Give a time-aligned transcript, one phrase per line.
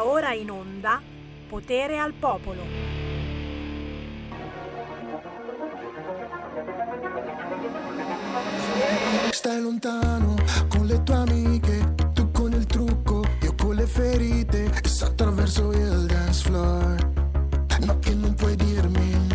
[0.00, 1.02] Ora in onda
[1.48, 2.62] Potere al Popolo.
[9.30, 10.36] Stai lontano
[10.68, 16.06] con le tue amiche, tu con il trucco, io con le ferite, e attraverso il
[16.06, 17.12] dance floor.
[17.80, 19.27] No, che non puoi dirmi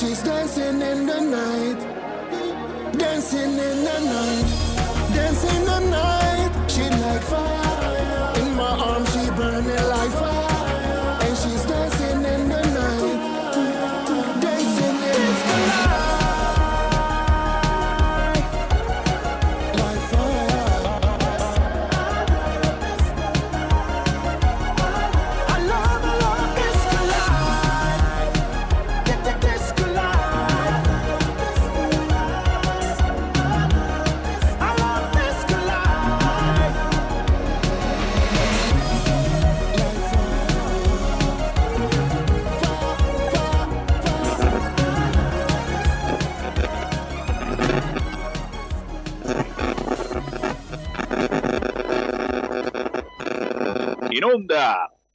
[0.00, 1.09] she's dancing in the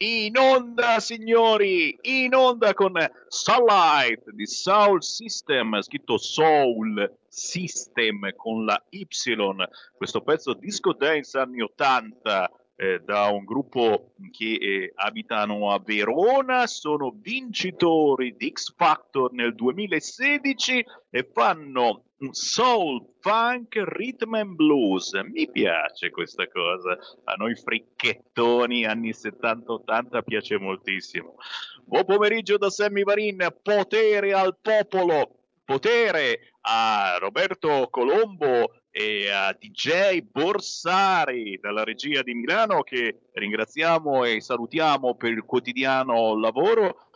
[0.05, 1.97] In onda, signori!
[2.01, 2.93] In onda con
[3.27, 9.07] Starlight di Soul System, scritto Soul System con la Y.
[9.97, 16.67] Questo pezzo disco dance anni 80 eh, da un gruppo che eh, abitano a Verona,
[16.67, 25.13] sono vincitori di X Factor nel 2016 e fanno soul funk rhythm and blues.
[25.13, 26.97] Mi piace questa cosa.
[27.25, 31.35] A noi fricchettoni anni 70-80 piace moltissimo.
[31.83, 40.21] Buon pomeriggio da Sammy Varin, potere al popolo, potere a Roberto Colombo e a DJ
[40.21, 47.09] Borsari dalla regia di Milano che ringraziamo e salutiamo per il quotidiano lavoro.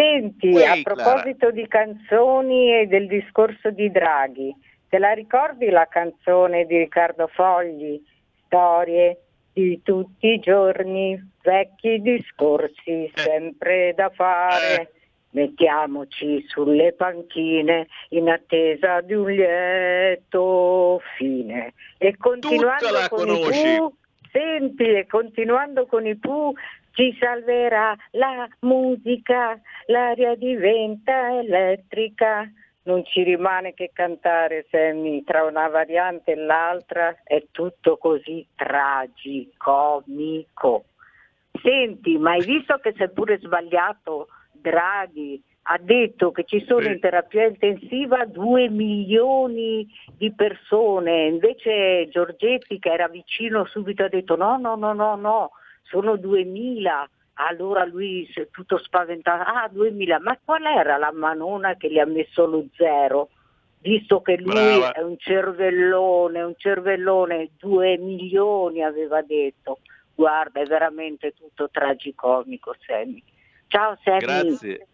[0.00, 4.55] Senti, Uè, a proposito di canzoni e del discorso di Draghi,
[4.88, 8.02] te la ricordi la canzone di Riccardo Fogli?
[8.47, 9.19] Storie
[9.52, 13.11] di tutti i giorni, vecchi discorsi, Eh.
[13.14, 14.93] sempre da fare.
[15.32, 21.75] Mettiamoci sulle panchine in attesa di un lieto fine.
[21.99, 23.61] E continuando con conosci.
[23.61, 23.93] i Pooh,
[24.32, 26.52] senti, e continuando con i Pooh,
[26.92, 32.50] ci salverà la musica, l'aria diventa elettrica.
[32.82, 40.84] Non ci rimane che cantare, Sammy, tra una variante e l'altra è tutto così tragicomico.
[41.62, 47.46] Senti, ma hai visto che seppure sbagliato Draghi ha detto che ci sono in terapia
[47.46, 54.75] intensiva 2 milioni di persone, invece Giorgetti che era vicino subito ha detto no, no,
[54.75, 55.50] no, no, no,
[55.90, 57.10] sono 2000.
[57.34, 61.98] Allora lui si è tutto spaventato, ah 2000, ma qual era la manona che gli
[61.98, 63.31] ha messo lo zero?
[63.81, 64.92] Visto che lui Brava.
[64.92, 69.78] è un cervellone, un cervellone, 2 milioni aveva detto.
[70.14, 73.22] Guarda, è veramente tutto tragicomico, Sammy.
[73.69, 74.19] Ciao Sammy.
[74.19, 74.87] Grazie.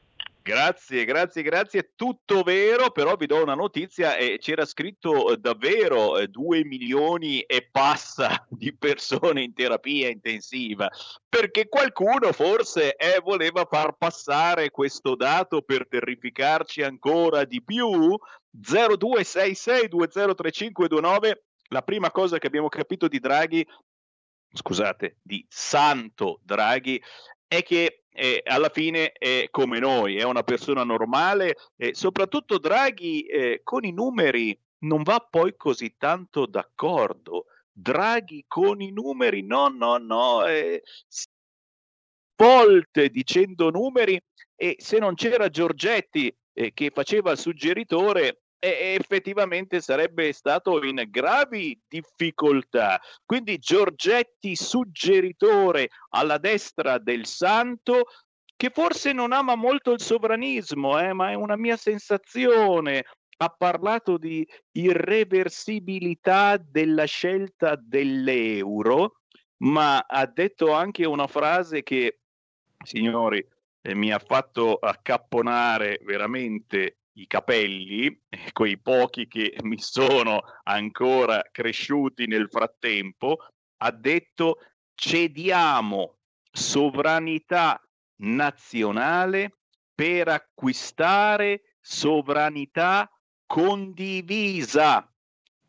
[0.46, 1.90] Grazie, grazie, grazie.
[1.96, 7.68] Tutto vero, però vi do una notizia, eh, c'era scritto eh, davvero 2 milioni e
[7.68, 10.88] passa di persone in terapia intensiva,
[11.28, 18.16] perché qualcuno forse eh, voleva far passare questo dato per terrificarci ancora di più.
[18.56, 21.32] 0266203529,
[21.70, 23.66] la prima cosa che abbiamo capito di Draghi,
[24.52, 27.02] scusate, di Santo Draghi,
[27.48, 33.26] è che eh, alla fine è come noi, è una persona normale e soprattutto Draghi
[33.26, 37.46] eh, con i numeri non va poi così tanto d'accordo.
[37.70, 40.82] Draghi con i numeri, no, no, no, eh,
[42.36, 44.20] volte dicendo numeri
[44.54, 51.04] e se non c'era Giorgetti eh, che faceva il suggeritore, eh, effettivamente sarebbe stato in
[51.08, 53.00] gravi difficoltà.
[53.24, 58.06] Quindi Giorgetti suggeritore alla destra del santo
[58.56, 63.04] che forse non ama molto il sovranismo, eh, ma è una mia sensazione.
[63.38, 69.20] Ha parlato di irreversibilità della scelta dell'euro,
[69.58, 72.20] ma ha detto anche una frase che,
[72.82, 73.46] signori,
[73.82, 81.42] eh, mi ha fatto accapponare veramente i capelli, eh, quei pochi che mi sono ancora
[81.50, 83.38] cresciuti nel frattempo,
[83.78, 84.58] ha detto
[84.94, 86.18] cediamo
[86.50, 87.80] sovranità
[88.20, 89.58] nazionale
[89.94, 93.10] per acquistare sovranità
[93.46, 95.10] condivisa.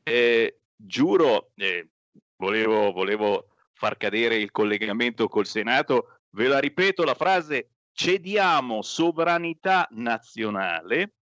[0.04, 1.90] Eh, giuro, eh,
[2.38, 9.88] volevo, volevo far cadere il collegamento col Senato, ve la ripeto la frase, cediamo sovranità
[9.92, 11.17] nazionale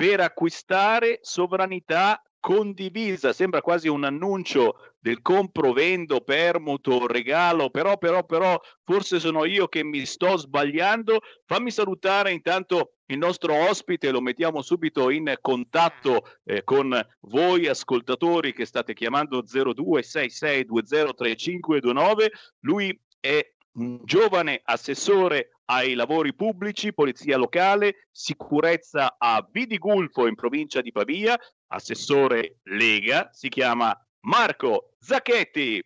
[0.00, 3.34] per acquistare sovranità condivisa.
[3.34, 9.68] Sembra quasi un annuncio del compro, vendo, permuto, regalo, però, però, però, forse sono io
[9.68, 11.18] che mi sto sbagliando.
[11.44, 18.54] Fammi salutare intanto il nostro ospite, lo mettiamo subito in contatto eh, con voi ascoltatori
[18.54, 22.26] che state chiamando 0266203529.
[22.60, 30.80] Lui è un giovane assessore ai lavori pubblici, polizia locale, sicurezza a Vidigulfo in provincia
[30.80, 35.80] di Pavia, assessore Lega, si chiama Marco Zacchetti.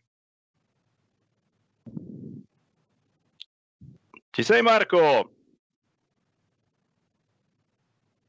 [4.31, 5.33] Ci sei Marco?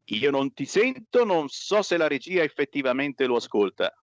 [0.07, 3.95] Io non ti sento, non so se la regia effettivamente lo ascolta.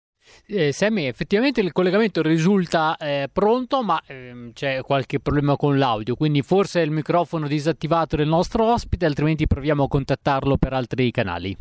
[0.47, 6.15] Eh, Sammy, effettivamente il collegamento risulta eh, pronto, ma ehm, c'è qualche problema con l'audio,
[6.15, 11.11] quindi forse è il microfono disattivato del nostro ospite, altrimenti proviamo a contattarlo per altri
[11.11, 11.57] canali.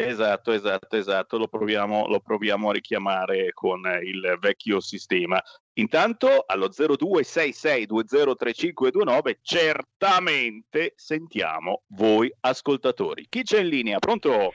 [0.00, 5.42] Esatto, esatto, esatto, lo proviamo, lo proviamo a richiamare con il vecchio sistema.
[5.74, 13.26] Intanto allo 0266203529 certamente sentiamo voi ascoltatori.
[13.28, 13.98] Chi c'è in linea?
[13.98, 14.52] Pronto?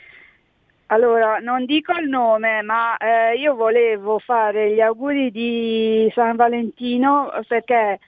[0.88, 7.32] Allora, non dico il nome, ma eh, io volevo fare gli auguri di San Valentino
[7.48, 8.00] perché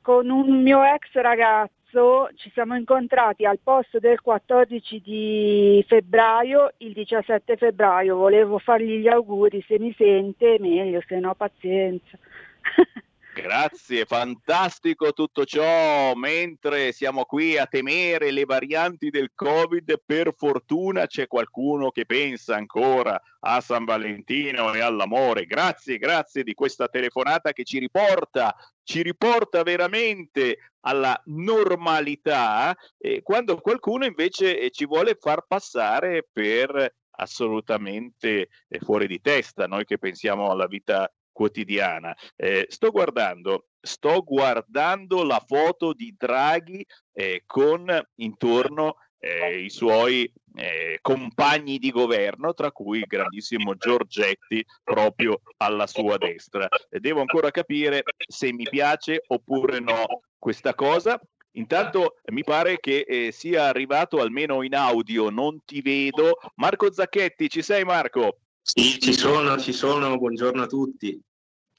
[0.00, 6.92] con un mio ex ragazzo ci siamo incontrati al posto del 14 di febbraio, il
[6.92, 8.16] 17 febbraio.
[8.16, 12.16] Volevo fargli gli auguri, se mi sente meglio, se no pazienza.
[13.32, 16.14] Grazie, fantastico tutto ciò.
[16.14, 22.56] Mentre siamo qui a temere le varianti del Covid, per fortuna c'è qualcuno che pensa
[22.56, 25.46] ancora a San Valentino e all'amore.
[25.46, 33.60] Grazie, grazie di questa telefonata che ci riporta, ci riporta veramente alla normalità, eh, quando
[33.60, 39.98] qualcuno invece eh, ci vuole far passare per assolutamente eh, fuori di testa, noi che
[39.98, 41.10] pensiamo alla vita
[41.40, 42.14] quotidiana.
[42.36, 50.30] Eh, sto guardando, sto guardando la foto di Draghi eh, con intorno eh, i suoi
[50.56, 56.68] eh, compagni di governo, tra cui il grandissimo Giorgetti proprio alla sua destra.
[56.90, 61.18] devo ancora capire se mi piace oppure no questa cosa.
[61.52, 66.36] Intanto mi pare che eh, sia arrivato almeno in audio, non ti vedo.
[66.56, 68.40] Marco Zacchetti, ci sei Marco?
[68.62, 71.20] Sì, ci sono, ci sono, buongiorno a tutti.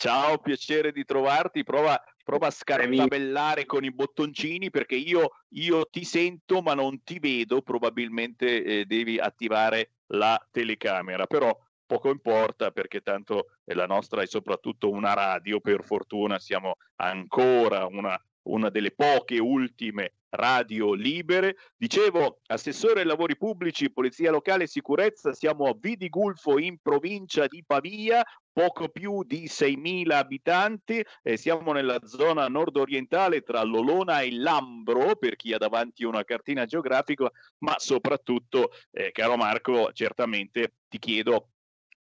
[0.01, 1.63] Ciao, piacere di trovarti.
[1.63, 7.19] Prova, prova a scartabellare con i bottoncini perché io, io, ti sento ma non ti
[7.19, 7.61] vedo.
[7.61, 11.55] Probabilmente eh, devi attivare la telecamera, però
[11.85, 18.19] poco importa perché tanto la nostra è soprattutto una radio, per fortuna siamo ancora una,
[18.43, 21.57] una delle poche ultime radio libere.
[21.75, 27.63] Dicevo, assessore ai lavori pubblici, polizia locale e sicurezza, siamo a Vidigulfo in provincia di
[27.65, 35.15] Pavia, poco più di 6.000 abitanti, eh, siamo nella zona nord-orientale tra Lolona e Lambro,
[35.15, 37.29] per chi ha davanti una cartina geografica,
[37.59, 41.49] ma soprattutto, eh, caro Marco, certamente ti chiedo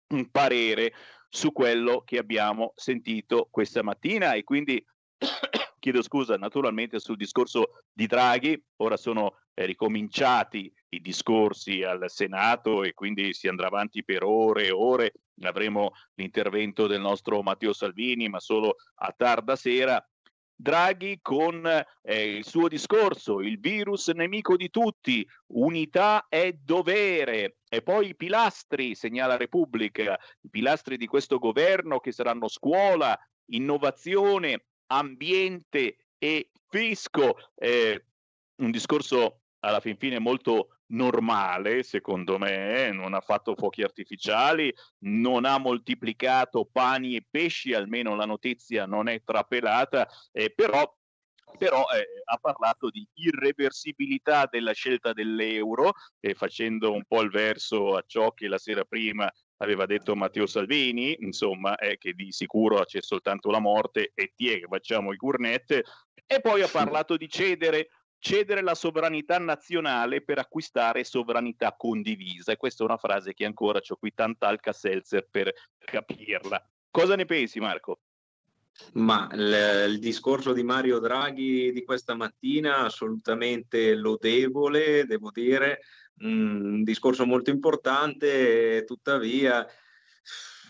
[0.08, 0.92] un parere
[1.28, 4.84] su quello che abbiamo sentito questa mattina e quindi
[5.80, 12.84] chiedo scusa naturalmente sul discorso di Draghi, ora sono eh, ricominciati i discorsi al Senato
[12.84, 18.28] e quindi si andrà avanti per ore e ore, avremo l'intervento del nostro Matteo Salvini,
[18.28, 20.04] ma solo a tarda sera.
[20.54, 21.64] Draghi con
[22.02, 27.56] eh, il suo discorso, il virus nemico di tutti, unità è dovere.
[27.66, 33.18] E poi i pilastri, segnala Repubblica, i pilastri di questo governo che saranno scuola,
[33.52, 37.36] innovazione, ambiente e fisco.
[37.56, 38.04] Eh,
[38.56, 45.44] un discorso alla fin fine molto normale, secondo me, non ha fatto fuochi artificiali, non
[45.44, 50.96] ha moltiplicato pani e pesci, almeno la notizia non è trapelata, eh, però
[51.58, 57.96] però eh, ha parlato di irreversibilità della scelta dell'euro, eh, facendo un po' il verso
[57.96, 59.28] a ciò che la sera prima
[59.62, 64.50] aveva detto Matteo Salvini, insomma, è che di sicuro c'è soltanto la morte e ti
[64.50, 65.82] è che facciamo i gourmet,
[66.26, 72.52] e poi ha parlato di cedere, cedere la sovranità nazionale per acquistare sovranità condivisa.
[72.52, 76.64] E questa è una frase che ancora ho qui tanta Alka-Seltzer per capirla.
[76.90, 78.00] Cosa ne pensi, Marco?
[78.94, 85.80] Ma il, il, discorso di Mario Draghi di questa mattina assolutamente lodevole, devo dire,
[86.20, 89.66] un discorso molto importante, tuttavia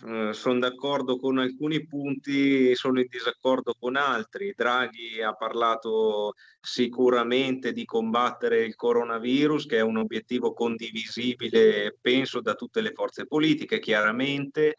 [0.06, 4.54] eh, sono d'accordo con alcuni punti, sono in disaccordo con altri.
[4.56, 12.54] Draghi ha parlato sicuramente di combattere il coronavirus, che è un obiettivo condivisibile, penso, da
[12.54, 14.76] tutte le forze politiche, chiaramente.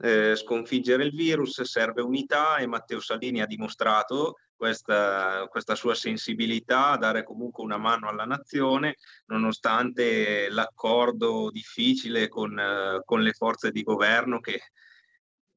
[0.00, 6.96] Eh, sconfiggere il virus serve unità e Matteo Salvini ha dimostrato questa, questa sua sensibilità,
[6.96, 8.96] dare comunque una mano alla nazione,
[9.26, 14.60] nonostante l'accordo difficile con, eh, con le forze di governo che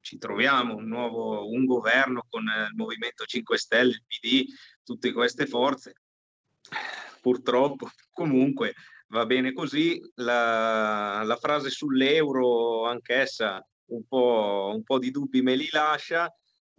[0.00, 4.44] ci troviamo, un nuovo un governo con il Movimento 5 Stelle, il PD,
[4.84, 5.94] tutte queste forze.
[7.20, 8.74] Purtroppo, comunque,
[9.08, 10.00] va bene così.
[10.14, 16.32] La, la frase sull'euro, anch'essa, un po', un po' di dubbi me li lascia.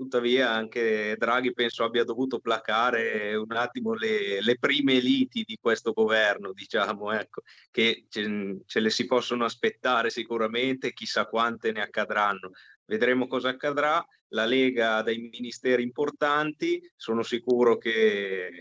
[0.03, 5.93] Tuttavia anche Draghi penso abbia dovuto placare un attimo le, le prime liti di questo
[5.93, 12.51] governo, diciamo, ecco, che ce, ce, le si possono aspettare sicuramente, chissà quante ne accadranno.
[12.83, 14.05] Vedremo cosa accadrà.
[14.29, 18.60] La Lega ha dei ministeri importanti, sono sicuro che,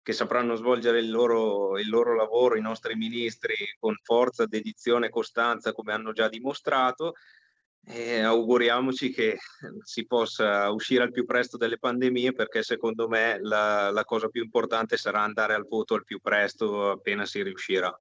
[0.00, 5.10] che sapranno svolgere il loro, il loro lavoro, i nostri ministri, con forza, dedizione e
[5.10, 7.14] costanza, come hanno già dimostrato
[7.90, 9.38] e auguriamoci che
[9.82, 14.42] si possa uscire al più presto dalle pandemie perché secondo me la, la cosa più
[14.42, 17.98] importante sarà andare al voto al più presto appena si riuscirà.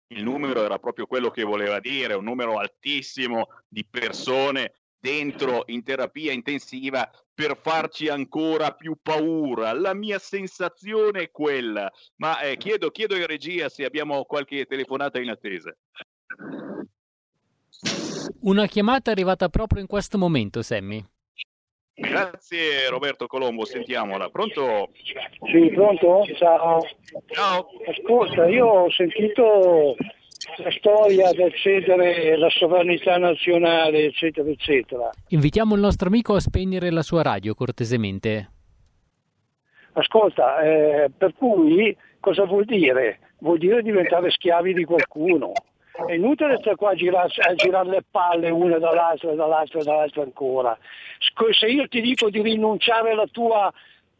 [0.09, 5.82] il numero era proprio quello che voleva dire, un numero altissimo di persone dentro in
[5.82, 9.73] terapia intensiva per farci ancora più paura.
[9.73, 15.18] La mia sensazione è quella, ma eh, chiedo, chiedo in regia se abbiamo qualche telefonata
[15.18, 15.76] in attesa.
[18.42, 21.04] Una chiamata è arrivata proprio in questo momento, Sammy.
[21.94, 24.28] Grazie Roberto Colombo, sentiamola.
[24.28, 24.90] Pronto?
[25.50, 26.25] Sì, pronto?
[26.37, 26.80] Ciao.
[27.26, 27.66] Ciao.
[27.87, 29.96] Ascolta, io ho sentito
[30.57, 35.11] la storia del cedere la sovranità nazionale, eccetera, eccetera.
[35.28, 38.50] Invitiamo il nostro amico a spegnere la sua radio, cortesemente.
[39.92, 43.18] Ascolta, eh, per cui cosa vuol dire?
[43.38, 45.52] Vuol dire diventare schiavi di qualcuno.
[46.07, 50.76] È inutile stare qua a girare, a girare le palle una dall'altra, dall'altra, dall'altra ancora.
[51.50, 53.70] Se io ti dico di rinunciare alla tua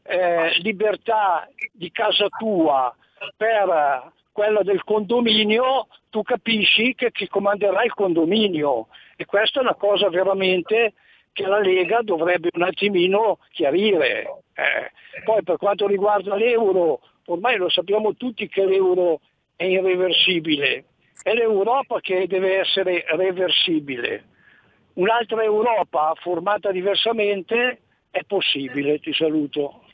[0.03, 2.95] eh, libertà di casa tua
[3.37, 9.75] per quella del condominio, tu capisci che chi comanderà il condominio e questa è una
[9.75, 10.95] cosa veramente
[11.33, 14.43] che la Lega dovrebbe un attimino chiarire.
[14.55, 19.21] Eh, poi per quanto riguarda l'euro, ormai lo sappiamo tutti che l'euro
[19.57, 20.85] è irreversibile,
[21.23, 24.25] è l'Europa che deve essere reversibile.
[24.95, 29.85] Un'altra Europa formata diversamente è possibile, ti saluto.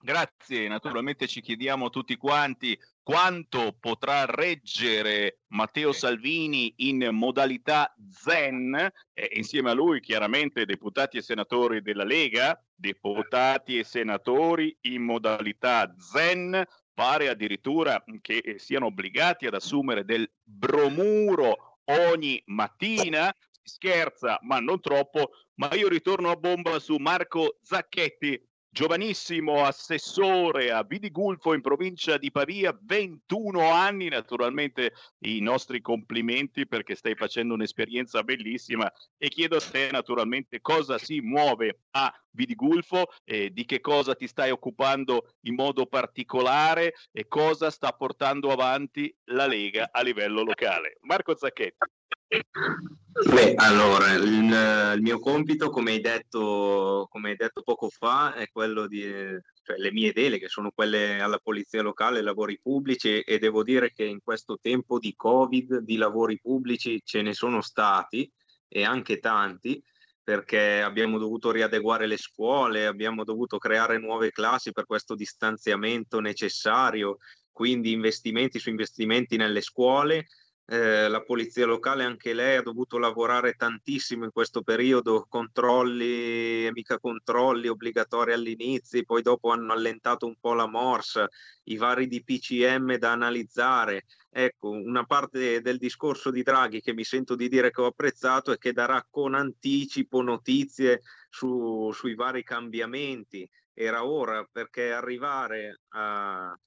[0.00, 9.30] Grazie, naturalmente ci chiediamo tutti quanti quanto potrà reggere Matteo Salvini in modalità zen, eh,
[9.34, 16.64] insieme a lui chiaramente deputati e senatori della Lega, deputati e senatori in modalità zen,
[16.94, 25.30] pare addirittura che siano obbligati ad assumere del bromuro ogni mattina, scherza ma non troppo,
[25.54, 28.40] ma io ritorno a bomba su Marco Zacchetti
[28.72, 34.94] giovanissimo assessore a Vidigulfo in provincia di Pavia, 21 anni, naturalmente
[35.26, 41.20] i nostri complimenti perché stai facendo un'esperienza bellissima e chiedo a te naturalmente cosa si
[41.20, 47.70] muove a Vidigulfo, eh, di che cosa ti stai occupando in modo particolare e cosa
[47.70, 50.96] sta portando avanti la Lega a livello locale.
[51.02, 52.00] Marco Zacchetti.
[52.32, 58.48] Beh, allora, il, il, mio compito, come hai, detto, come hai detto poco fa, è
[58.50, 63.62] quello di, cioè le mie deleghe sono quelle alla polizia locale, lavori pubblici e devo
[63.62, 68.30] dire che in questo tempo di Covid di lavori pubblici ce ne sono stati
[68.66, 69.82] e anche tanti
[70.24, 77.18] perché abbiamo dovuto riadeguare le scuole, abbiamo dovuto creare nuove classi per questo distanziamento necessario,
[77.50, 80.28] quindi investimenti su investimenti nelle scuole
[80.66, 86.98] eh, la polizia locale anche lei ha dovuto lavorare tantissimo in questo periodo, controlli, mica
[86.98, 91.28] controlli obbligatori all'inizio, poi dopo hanno allentato un po' la morsa,
[91.64, 94.04] i vari DPCM da analizzare.
[94.30, 98.52] Ecco, una parte del discorso di Draghi che mi sento di dire che ho apprezzato
[98.52, 103.48] è che darà con anticipo notizie su, sui vari cambiamenti.
[103.74, 106.58] Era ora perché arrivare a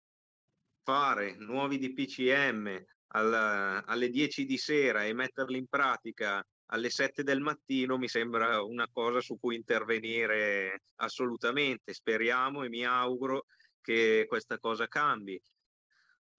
[0.84, 2.84] fare nuovi DPCM,
[3.15, 8.62] al, alle 10 di sera e metterli in pratica alle 7 del mattino mi sembra
[8.62, 11.93] una cosa su cui intervenire assolutamente.
[11.93, 13.45] Speriamo e mi auguro
[13.82, 15.39] che questa cosa cambi.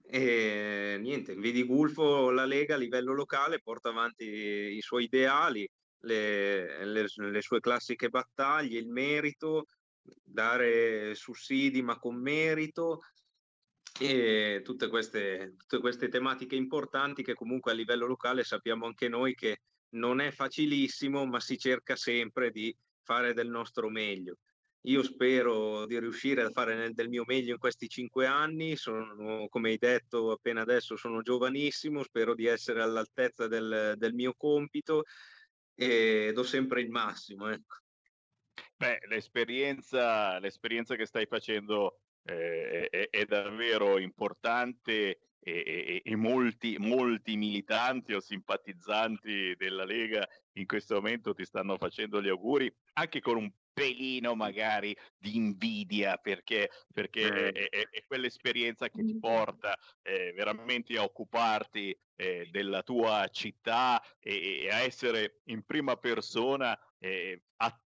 [0.09, 5.69] E niente, Vidi Gulfo la Lega a livello locale porta avanti i suoi ideali,
[6.01, 9.67] le, le, le sue classiche battaglie, il merito,
[10.23, 13.01] dare sussidi ma con merito,
[13.99, 19.35] e tutte queste, tutte queste tematiche importanti che comunque a livello locale sappiamo anche noi
[19.35, 24.39] che non è facilissimo, ma si cerca sempre di fare del nostro meglio.
[24.83, 29.71] Io spero di riuscire a fare del mio meglio in questi cinque anni, sono, come
[29.71, 35.05] hai detto appena adesso, sono giovanissimo, spero di essere all'altezza del, del mio compito
[35.75, 37.49] e do sempre il massimo.
[37.49, 37.79] Ecco.
[38.77, 46.77] Beh, l'esperienza, l'esperienza che stai facendo eh, è, è, davvero importante e, e, e, molti,
[46.79, 53.21] molti militanti o simpatizzanti della Lega in questo momento ti stanno facendo gli auguri, anche
[53.21, 59.77] con un pelino magari di invidia perché, perché è, è, è, quell'esperienza che ti porta
[60.03, 66.77] eh, veramente a occuparti eh, della tua città e, e, a essere in prima persona
[66.99, 67.43] eh,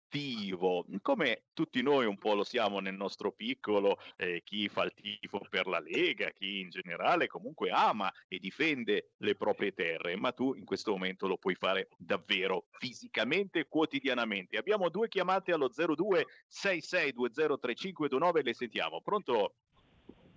[0.08, 4.94] attivo, come tutti noi un po' lo siamo nel nostro piccolo, eh, chi fa il
[4.94, 10.32] tifo per la Lega, chi in generale comunque ama e difende le proprie terre, ma
[10.32, 14.56] tu in questo momento lo puoi fare davvero fisicamente, quotidianamente.
[14.56, 19.02] Abbiamo due chiamate allo 02 66203529, le sentiamo.
[19.02, 19.52] Pronto?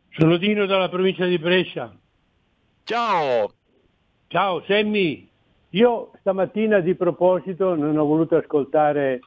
[0.09, 1.97] Sono Dino dalla provincia di Brescia.
[2.83, 3.53] Ciao!
[4.27, 5.29] Ciao Semmi,
[5.71, 9.19] io stamattina di proposito non ho voluto ascoltare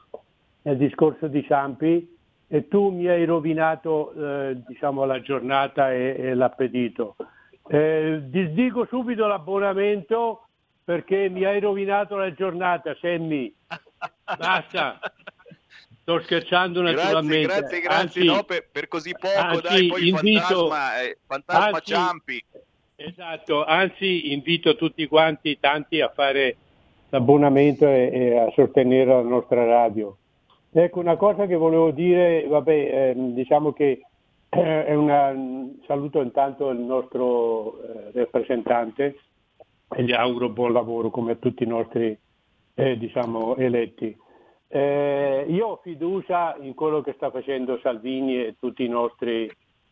[0.65, 2.13] nel discorso di Ciampi
[2.47, 7.15] e tu mi hai rovinato eh, diciamo, la giornata e, e l'appetito.
[7.67, 10.47] Eh, disdico subito l'abbonamento
[10.83, 13.53] perché mi hai rovinato la giornata, Semmi.
[14.37, 14.99] Basta.
[16.01, 17.47] Sto scherzando naturalmente.
[17.47, 21.17] Grazie, grazie, grazie anzi, no, per, per, così poco, anzi, dai, poi invito, fantasma, eh,
[21.25, 22.45] fantasma anzi, Ciampi.
[22.95, 26.57] Esatto, anzi invito tutti quanti, tanti a fare
[27.09, 30.15] l'abbonamento e, e a sostenere la nostra radio.
[30.77, 34.01] Ecco, una cosa che volevo dire, vabbè, eh, diciamo che
[34.49, 35.33] eh, una,
[35.87, 39.15] saluto intanto il nostro eh, rappresentante
[39.89, 42.19] e gli auguro buon lavoro come a tutti i nostri
[42.73, 44.17] eh, diciamo, eletti.
[44.67, 49.49] Eh, io ho fiducia in quello che sta facendo Salvini e tutti i nostri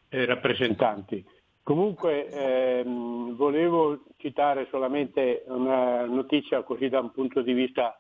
[0.10, 1.26] eh, rappresentanti.
[1.64, 7.96] Comunque ehm, volevo citare solamente una notizia così da un punto di vista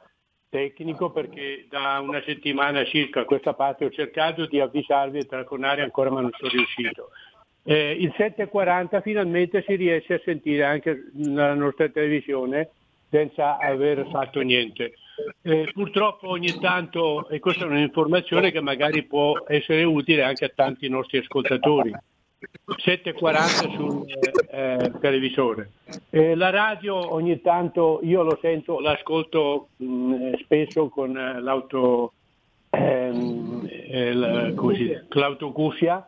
[0.54, 5.82] tecnico perché da una settimana circa a questa parte ho cercato di avvisarvi e telefonare
[5.82, 7.10] ancora ma non sono riuscito.
[7.63, 12.70] Eh, il 7.40 finalmente si riesce a sentire anche nella nostra televisione
[13.10, 14.94] senza aver fatto niente.
[15.42, 20.52] Eh, purtroppo ogni tanto, e questa è un'informazione che magari può essere utile anche a
[20.54, 21.92] tanti nostri ascoltatori,
[22.67, 24.06] 7.40 sul
[24.49, 25.71] eh, televisore.
[26.10, 32.13] Eh, la radio ogni tanto io lo sento, l'ascolto mh, mm, spesso con eh, l'auto,
[32.69, 36.08] ehm, eh, così, l'autocuffia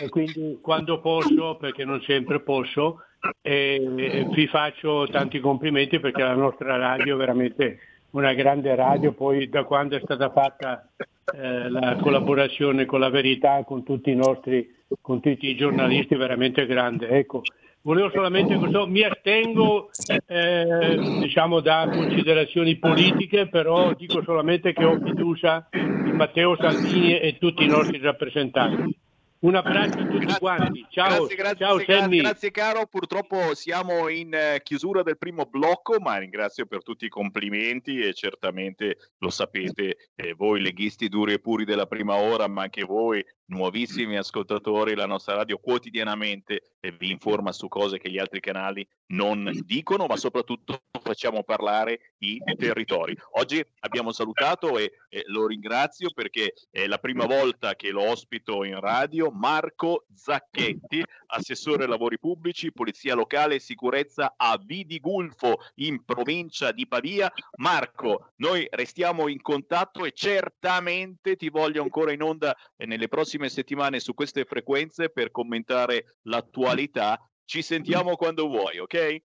[0.00, 3.02] e quindi quando posso, perché non sempre posso,
[3.42, 7.78] vi faccio tanti complimenti perché la nostra radio è veramente
[8.10, 10.88] una grande radio, poi da quando è stata fatta
[11.34, 14.68] eh, la collaborazione con la verità, con tutti i nostri,
[15.00, 17.08] con tutti i giornalisti, veramente grande.
[17.08, 17.42] Ecco,
[17.82, 19.90] volevo solamente questo, mi astengo
[20.26, 27.36] eh, diciamo da considerazioni politiche, però dico solamente che ho fiducia in Matteo Salvini e
[27.38, 29.04] tutti i nostri rappresentanti.
[29.38, 30.86] Un abbraccio a tutti quanti.
[30.88, 32.86] Ciao, grazie, grazie, ciao grazie, grazie, caro.
[32.86, 38.14] Purtroppo siamo in eh, chiusura del primo blocco, ma ringrazio per tutti i complimenti e
[38.14, 43.24] certamente lo sapete eh, voi leghisti duri e puri della prima ora, ma anche voi
[43.46, 48.86] nuovissimi ascoltatori, la nostra radio quotidianamente eh, vi informa su cose che gli altri canali
[49.08, 53.16] non dicono, ma soprattutto facciamo parlare i territori.
[53.32, 58.64] Oggi abbiamo salutato e eh, lo ringrazio perché è la prima volta che lo ospito
[58.64, 66.72] in radio Marco Zacchetti, assessore lavori pubblici, polizia locale e sicurezza a Vidigulfo in provincia
[66.72, 67.32] di Pavia.
[67.58, 74.00] Marco, noi restiamo in contatto e certamente ti voglio ancora in onda nelle prossime settimane
[74.00, 77.20] su queste frequenze per commentare l'attualità.
[77.44, 79.22] Ci sentiamo quando vuoi, ok?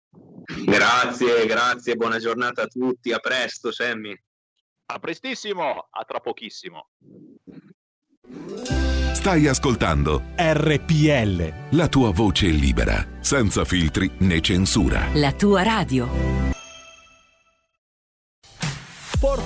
[0.65, 4.15] Grazie, grazie, buona giornata a tutti, a presto Sammy.
[4.89, 6.89] A prestissimo, a tra pochissimo.
[9.13, 11.75] Stai ascoltando RPL.
[11.77, 15.09] La tua voce libera, senza filtri né censura.
[15.13, 16.56] La tua radio.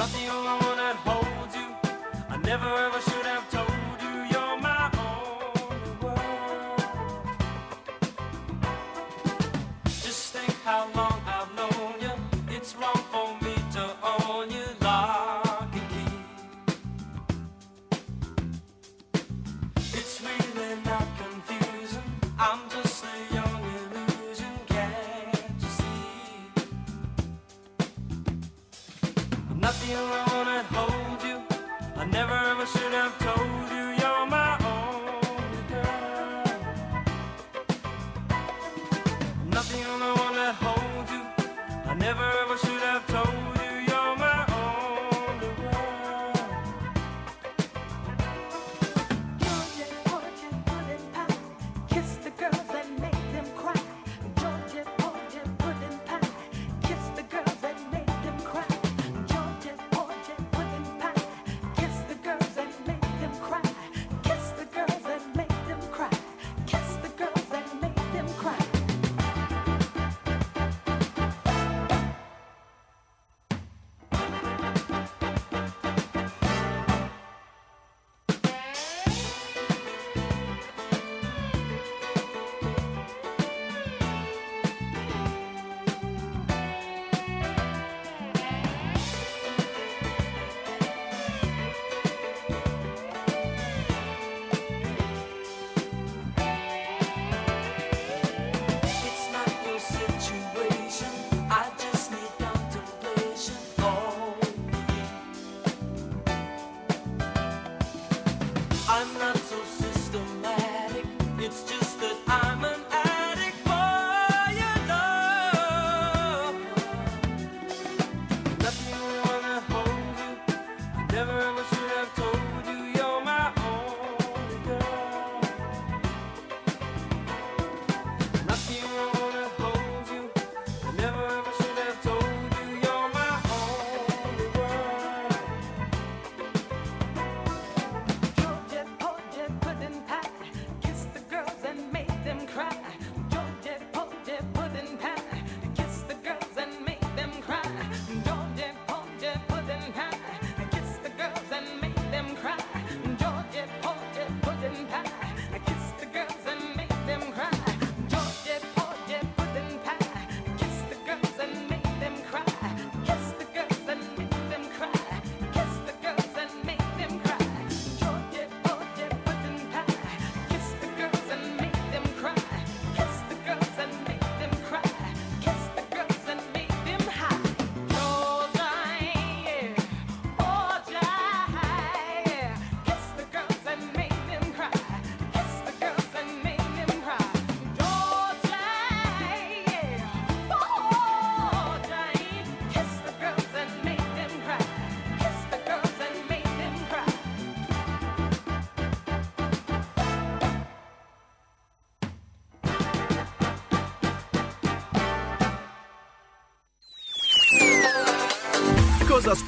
[0.00, 1.76] But the only one that holds you.
[2.30, 3.29] I never ever should have.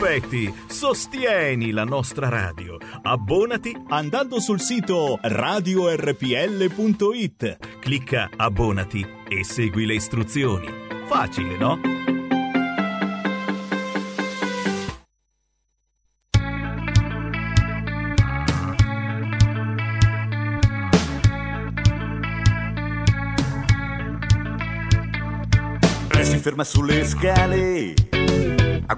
[0.02, 0.52] Aspetti?
[0.66, 2.76] Sostieni la nostra radio.
[3.02, 6.18] Abbonati andando sul sito radiorpl.it.
[7.78, 10.66] Clicca abbonati e segui le istruzioni.
[11.06, 11.78] Facile, no?
[26.22, 28.01] Si ferma sulle scale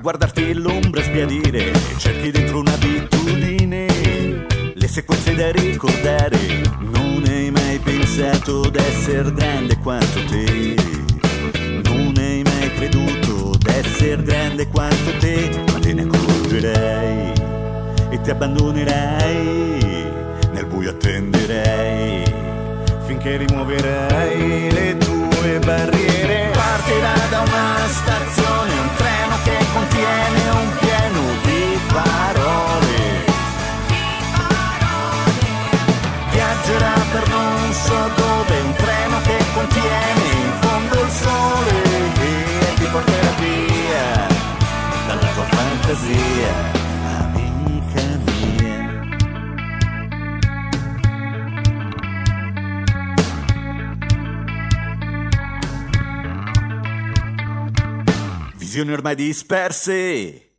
[0.04, 1.72] guardarti l'ombra sbiadire.
[1.96, 3.86] Cerchi dentro un'abitudine
[4.74, 6.60] le sequenze da ricordare.
[6.80, 10.74] Non hai mai pensato d'essere grande quanto te.
[11.84, 15.48] Non hai mai creduto d'essere grande quanto te.
[15.72, 17.32] Ma te ne accorgerai
[18.10, 20.12] e ti abbandonerai.
[20.52, 22.24] Nel buio attenderai
[23.06, 26.50] finché rimuoverai le tue barriere.
[26.52, 28.94] Partirà da una stazione un
[29.74, 30.43] contiene
[58.74, 60.56] Visioni ormai disperse.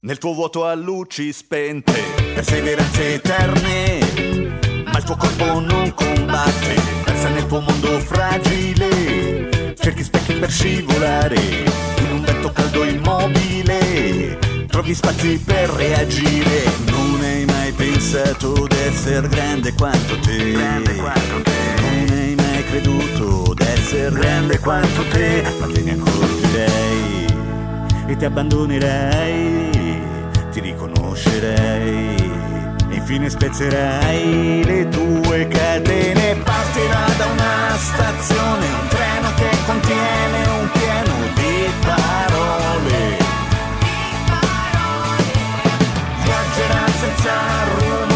[0.00, 1.94] Nel tuo vuoto a luci spente,
[2.34, 6.74] perseveranze eterne, ma il tuo corpo non combatte,
[7.04, 14.92] persa nel tuo mondo fragile, cerchi specchi per scivolare, in un vento caldo immobile, trovi
[14.92, 20.84] spazi per reagire, non hai mai pensato d'essere grande quanto te, non
[22.10, 27.23] hai mai creduto d'essere grande quanto te, ma te ne accorgerai
[28.06, 30.00] e ti abbandonerai,
[30.50, 32.16] ti riconoscerai
[32.90, 36.36] e infine spezzerai le tue catene.
[36.36, 43.16] Partirà da una stazione un treno che contiene un pieno di parole.
[46.22, 47.32] Viaggerà senza
[47.78, 48.14] rumore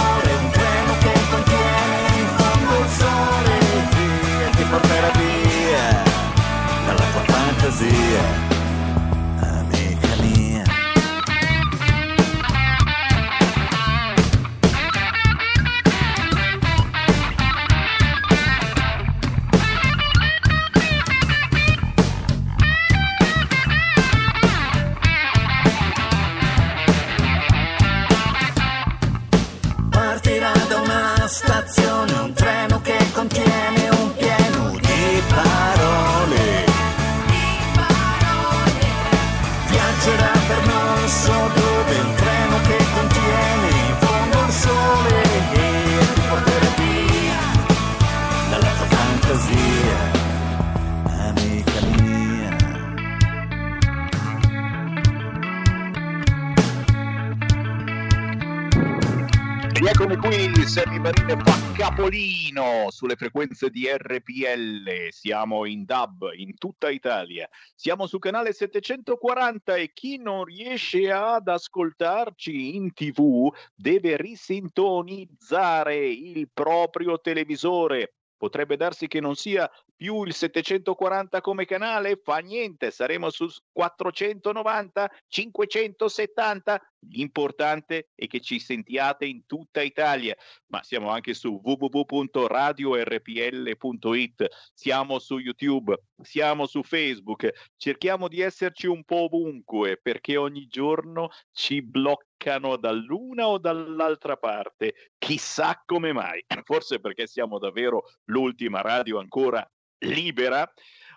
[60.79, 65.09] Sammy Marine fa capolino sulle frequenze di RPL.
[65.11, 67.49] Siamo in DAB in tutta Italia.
[67.75, 76.49] Siamo su canale 740 e chi non riesce ad ascoltarci in TV deve risintonizzare il
[76.49, 78.13] proprio televisore.
[78.37, 85.11] Potrebbe darsi che non sia più il 740 come canale, fa niente, saremo su 490,
[85.27, 86.81] 570.
[87.11, 95.39] L'importante è che ci sentiate in tutta Italia, ma siamo anche su www.radiorpl.it, siamo su
[95.39, 102.77] YouTube, siamo su Facebook, cerchiamo di esserci un po' ovunque perché ogni giorno ci bloccano
[102.77, 109.69] dall'una o dall'altra parte, chissà come mai, forse perché siamo davvero l'ultima radio ancora
[110.01, 110.71] libera.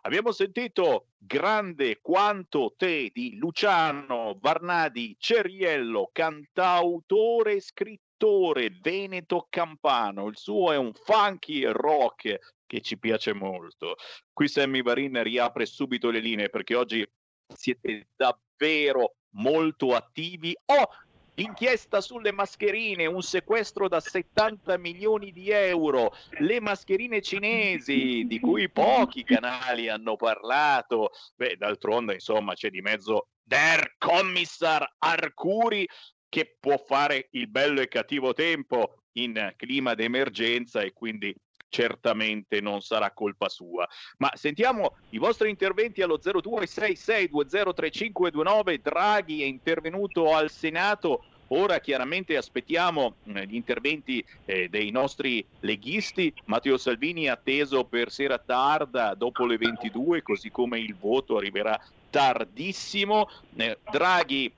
[0.04, 10.28] Abbiamo sentito Grande quanto te di Luciano Varnadi Ceriello, cantautore e scrittore veneto campano.
[10.28, 13.98] Il suo è un funky rock che ci piace molto.
[14.34, 17.08] Qui Sammy Varin riapre subito le linee perché oggi
[17.54, 20.56] siete davvero molto attivi.
[20.66, 20.90] Oh,
[21.42, 28.70] Inchiesta sulle mascherine, un sequestro da 70 milioni di euro, le mascherine cinesi di cui
[28.70, 31.10] pochi canali hanno parlato.
[31.36, 35.88] Beh, d'altronde, insomma, c'è di mezzo Der Kommissar Arcuri
[36.30, 41.36] che può fare il bello e cattivo tempo in clima d'emergenza e quindi
[41.72, 43.88] certamente non sarà colpa sua.
[44.18, 48.80] Ma sentiamo i vostri interventi allo 0266203529.
[48.80, 51.24] Draghi è intervenuto al Senato.
[51.54, 56.34] Ora chiaramente aspettiamo eh, gli interventi eh, dei nostri leghisti.
[56.46, 61.78] Matteo Salvini è atteso per sera tarda dopo le 22, così come il voto arriverà
[62.10, 63.30] tardissimo.
[63.58, 64.52] Eh, Draghi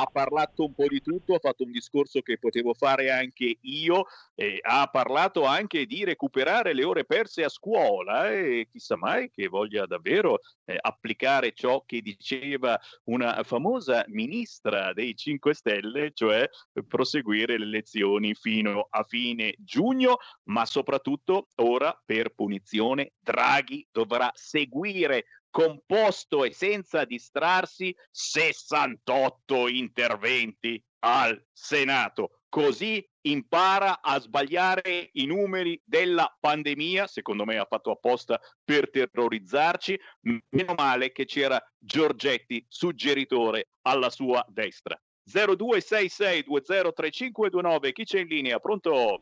[0.00, 4.06] ha parlato un po' di tutto, ha fatto un discorso che potevo fare anche io,
[4.34, 9.48] eh, ha parlato anche di recuperare le ore perse a scuola e chissà mai che
[9.48, 16.48] voglia davvero eh, applicare ciò che diceva una famosa ministra dei 5 Stelle, cioè
[16.86, 25.24] proseguire le lezioni fino a fine giugno, ma soprattutto ora per punizione Draghi dovrà seguire
[25.50, 32.40] composto e senza distrarsi 68 interventi al Senato.
[32.48, 40.00] Così impara a sbagliare i numeri della pandemia, secondo me ha fatto apposta per terrorizzarci,
[40.22, 44.98] meno male che c'era Giorgetti, suggeritore alla sua destra.
[45.30, 48.58] 0266203529, chi c'è in linea?
[48.58, 49.20] Pronto?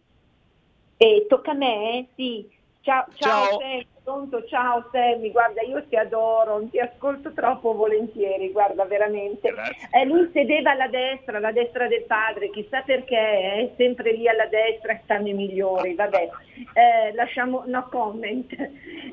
[0.98, 1.98] E tocca a me?
[1.98, 2.08] eh?
[2.14, 2.48] Sì.
[2.87, 3.59] Ciao, ciao, Ciao.
[3.59, 9.53] Sammy, pronto, ciao Sammy, guarda io ti adoro, ti ascolto troppo volentieri, guarda veramente.
[9.91, 14.47] Eh, lui sedeva alla destra, alla destra del padre, chissà perché, è sempre lì alla
[14.47, 16.30] destra stanno i migliori, vabbè,
[16.74, 18.53] Eh, lasciamo no comment.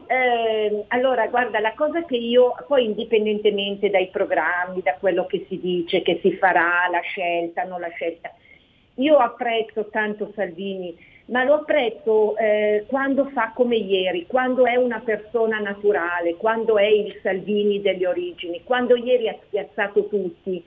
[0.06, 5.60] Eh, allora, guarda, la cosa che io, poi indipendentemente dai programmi, da quello che si
[5.60, 8.32] dice, che si farà, la scelta, non la scelta,
[8.98, 10.96] io apprezzo tanto Salvini,
[11.26, 16.86] ma lo apprezzo eh, quando fa come ieri, quando è una persona naturale, quando è
[16.86, 20.64] il Salvini delle origini, quando ieri ha spiazzato tutti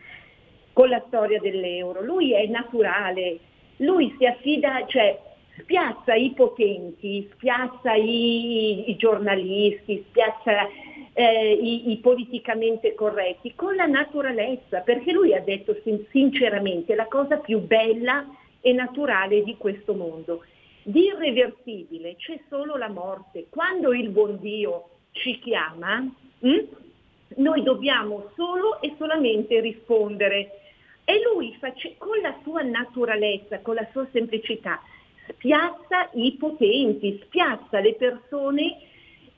[0.73, 2.03] con la storia dell'euro.
[2.03, 3.39] Lui è naturale,
[3.77, 5.19] lui si affida, cioè
[5.59, 10.69] spiazza i potenti, spiazza i, i giornalisti, spiazza
[11.13, 17.07] eh, i, i politicamente corretti con la naturalezza, perché lui ha detto sin- sinceramente la
[17.07, 18.27] cosa più bella
[18.67, 20.43] e naturale di questo mondo.
[20.83, 23.47] Di irreversibile c'è solo la morte.
[23.49, 25.99] Quando il buon Dio ci chiama,
[26.41, 26.65] hm,
[27.37, 30.51] noi dobbiamo solo e solamente rispondere.
[31.05, 34.83] E lui face- con la sua naturalezza, con la sua semplicità,
[35.29, 38.79] spiazza i potenti, spiazza le persone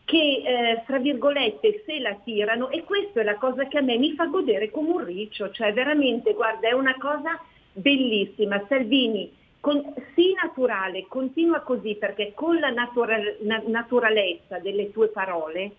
[0.06, 3.98] che, eh, fra virgolette, se la tirano e questa è la cosa che a me
[3.98, 7.38] mi fa godere come un riccio, cioè veramente, guarda, è una cosa
[7.78, 8.64] bellissima.
[8.68, 15.72] Salvini, con, sii naturale, continua così perché con la natura- na- naturalezza delle tue parole,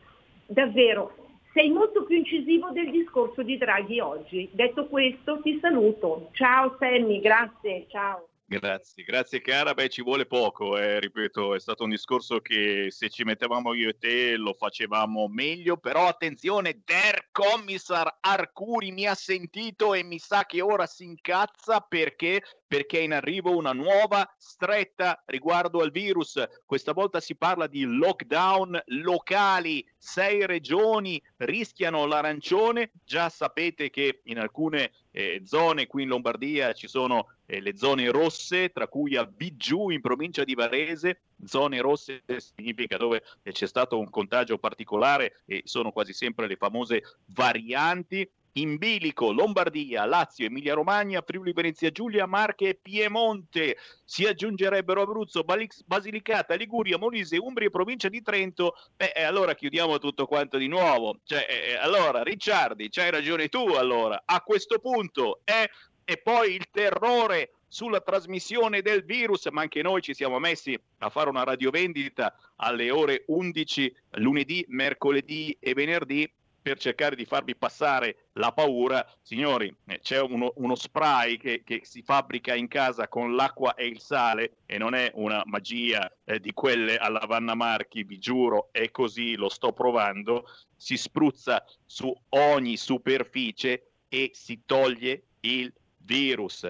[0.46, 1.14] davvero,
[1.54, 4.50] sei molto più incisivo del discorso di Draghi oggi.
[4.52, 6.30] Detto questo, ti saluto.
[6.34, 8.29] Ciao Sammy, grazie, ciao.
[8.52, 9.76] Grazie, grazie cara.
[9.76, 13.90] Beh, ci vuole poco, eh, ripeto, è stato un discorso che se ci mettevamo io
[13.90, 20.18] e te lo facevamo meglio, però attenzione, Der Commissar Arcuri mi ha sentito e mi
[20.18, 25.90] sa che ora si incazza perché perché è in arrivo una nuova stretta riguardo al
[25.90, 26.42] virus.
[26.68, 32.92] Questa volta si parla di lockdown locali, sei regioni rischiano l'arancione.
[33.04, 38.12] Già sapete che in alcune eh, zone qui in Lombardia ci sono eh, le zone
[38.12, 41.22] rosse, tra cui a Bigiù in provincia di Varese.
[41.44, 46.56] Zone rosse significa dove eh, c'è stato un contagio particolare e sono quasi sempre le
[46.56, 47.02] famose
[47.34, 48.30] varianti.
[48.54, 53.78] In bilico, Lombardia, Lazio, Emilia Romagna, Friuli Venezia Giulia, Marche e Piemonte.
[54.04, 55.46] Si aggiungerebbero Abruzzo,
[55.86, 58.76] Basilicata, Liguria, Molise, Umbria e provincia di Trento.
[58.96, 61.20] Beh, eh, allora chiudiamo tutto quanto di nuovo.
[61.24, 64.24] Cioè, eh, allora, Ricciardi, c'hai ragione tu allora.
[64.26, 65.70] A questo punto è
[66.10, 71.10] e poi il terrore sulla trasmissione del virus, ma anche noi ci siamo messi a
[71.10, 76.28] fare una radiovendita alle ore 11 lunedì, mercoledì e venerdì
[76.70, 79.04] per cercare di farvi passare la paura.
[79.24, 83.88] Signori, eh, c'è uno, uno spray che, che si fabbrica in casa con l'acqua e
[83.88, 88.70] il sale e non è una magia eh, di quelle alla Vanna Marchi, vi giuro,
[88.72, 90.46] è così, lo sto provando.
[90.76, 96.70] Si spruzza su ogni superficie e si toglie il virus.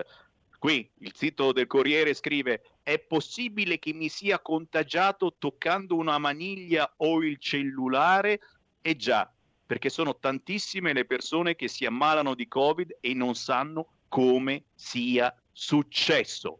[0.57, 6.89] Qui il sito del Corriere scrive: È possibile che mi sia contagiato toccando una maniglia
[6.97, 8.39] o il cellulare?
[8.81, 9.29] E già,
[9.69, 15.31] perché sono tantissime le persone che si ammalano di Covid e non sanno come sia
[15.51, 16.57] successo.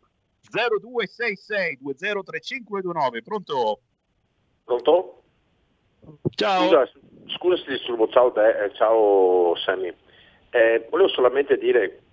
[0.51, 3.79] 0266203529, pronto?
[4.63, 5.23] Pronto?
[6.35, 6.67] Ciao.
[6.67, 6.87] Scusa,
[7.35, 9.91] scusa se disturbo, ciao, De- eh, ciao Sammy.
[10.51, 12.03] Eh, volevo solamente dire,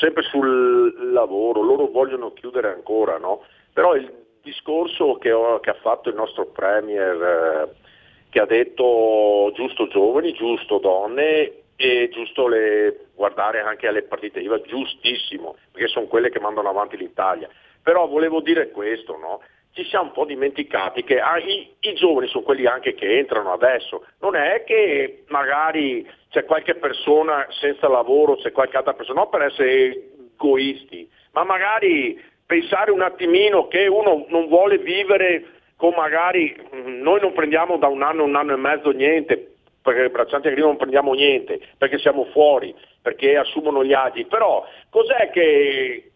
[0.00, 3.42] sempre sul lavoro, loro vogliono chiudere ancora, no?
[3.74, 4.10] Però il
[4.40, 7.84] discorso che, ho- che ha fatto il nostro Premier, eh,
[8.30, 14.60] che ha detto giusto giovani, giusto donne e giusto le- guardare anche alle partite IVA,
[14.62, 17.48] giustissimo, perché sono quelle che mandano avanti l'Italia.
[17.82, 19.40] Però volevo dire questo, no?
[19.72, 23.52] Ci siamo un po' dimenticati che ah, i, i giovani sono quelli anche che entrano
[23.52, 24.06] adesso.
[24.20, 29.42] Non è che magari c'è qualche persona senza lavoro, c'è qualche altra persona, non per
[29.42, 37.20] essere egoisti, ma magari pensare un attimino che uno non vuole vivere con magari, noi
[37.20, 41.12] non prendiamo da un anno, un anno e mezzo niente, perché braccianti agricoli non prendiamo
[41.12, 46.10] niente, perché siamo fuori, perché assumono gli agi, però cos'è che,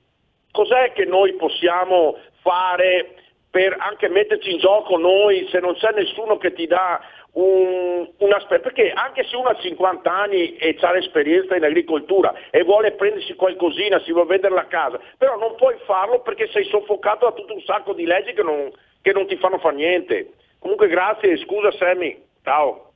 [0.50, 3.14] cos'è che noi possiamo fare
[3.50, 7.00] per anche metterci in gioco noi se non c'è nessuno che ti dà
[7.32, 12.34] un, un aspetto, perché anche se uno ha 50 anni e ha l'esperienza in agricoltura
[12.50, 16.64] e vuole prendersi qualcosina, si vuole vendere la casa, però non puoi farlo perché sei
[16.64, 18.70] soffocato da tutto un sacco di leggi che non,
[19.00, 20.34] che non ti fanno fare niente.
[20.58, 22.92] Comunque grazie, scusa Sammy, ciao.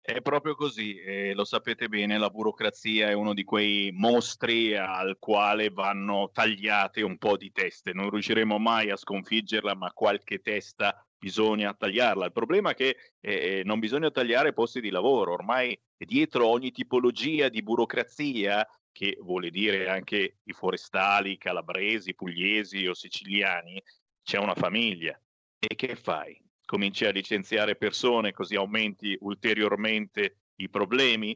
[0.00, 5.18] È proprio così, e lo sapete bene, la burocrazia è uno di quei mostri al
[5.18, 7.92] quale vanno tagliate un po' di teste.
[7.92, 12.24] Non riusciremo mai a sconfiggerla, ma qualche testa bisogna tagliarla.
[12.24, 17.50] Il problema è che eh, non bisogna tagliare posti di lavoro, ormai dietro ogni tipologia
[17.50, 23.80] di burocrazia, che vuole dire anche i forestali, calabresi, pugliesi o siciliani,
[24.28, 25.18] c'è una famiglia.
[25.58, 26.38] E che fai?
[26.66, 31.34] Cominci a licenziare persone così aumenti ulteriormente i problemi?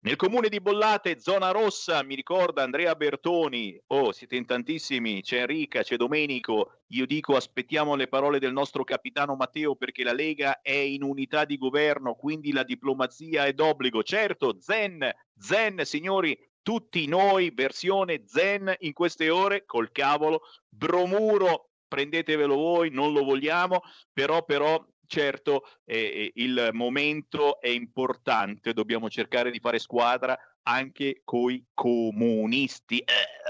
[0.00, 5.40] Nel comune di Bollate, zona rossa, mi ricorda Andrea Bertoni, oh siete in tantissimi, c'è
[5.40, 10.60] Enrica, c'è Domenico, io dico aspettiamo le parole del nostro capitano Matteo perché la Lega
[10.60, 14.02] è in unità di governo, quindi la diplomazia è d'obbligo.
[14.02, 22.54] Certo, zen, zen signori, tutti noi, versione zen in queste ore, col cavolo, bromuro, prendetevelo
[22.54, 23.80] voi, non lo vogliamo,
[24.12, 31.22] però però certo eh, eh, il momento è importante, dobbiamo cercare di fare squadra anche
[31.24, 32.98] coi comunisti.
[32.98, 33.04] Eh,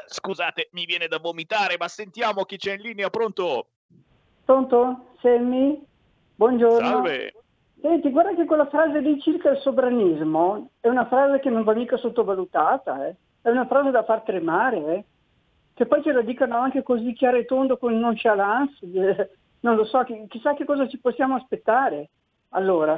[0.06, 3.68] scusate, mi viene da vomitare, ma sentiamo chi c'è in linea, pronto?
[4.44, 5.14] Pronto?
[5.20, 5.82] Semmi?
[6.34, 6.86] Buongiorno.
[6.86, 7.32] Salve.
[7.80, 11.74] Senti, guarda che quella frase lì circa il sovranismo è una frase che non va
[11.74, 13.16] mica sottovalutata, eh.
[13.42, 15.04] è una frase da far tremare, eh.
[15.76, 19.84] Che poi ce la dicano anche così chiaro e tondo con nonchalance, eh, non lo
[19.84, 22.08] so, chi- chissà che cosa ci possiamo aspettare.
[22.50, 22.94] Allora,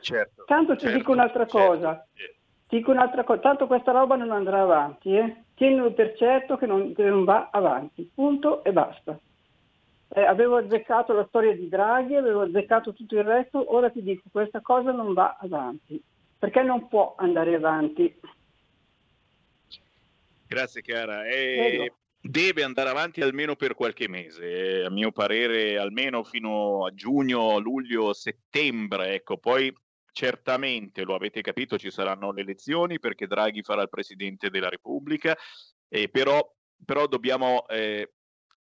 [0.00, 0.44] Certo.
[0.46, 1.58] tanto ti certo, dico un'altra certo.
[1.58, 2.06] cosa,
[2.66, 5.44] dico un'altra cosa, tanto questa roba non andrà avanti, eh.
[5.56, 9.18] tienilo per certo che non, che non va avanti, punto e basta.
[10.08, 14.22] Eh, avevo azzeccato la storia di Draghi, avevo azzeccato tutto il resto, ora ti dico
[14.32, 16.02] questa cosa non va avanti,
[16.38, 18.20] perché non può andare avanti.
[20.46, 21.26] Grazie cara.
[21.26, 21.92] E
[22.26, 27.58] deve andare avanti almeno per qualche mese, eh, a mio parere almeno fino a giugno,
[27.58, 29.70] luglio, settembre, ecco, poi
[30.10, 35.36] certamente lo avete capito ci saranno le elezioni perché Draghi farà il Presidente della Repubblica,
[35.86, 36.40] e però,
[36.82, 38.14] però dobbiamo, eh,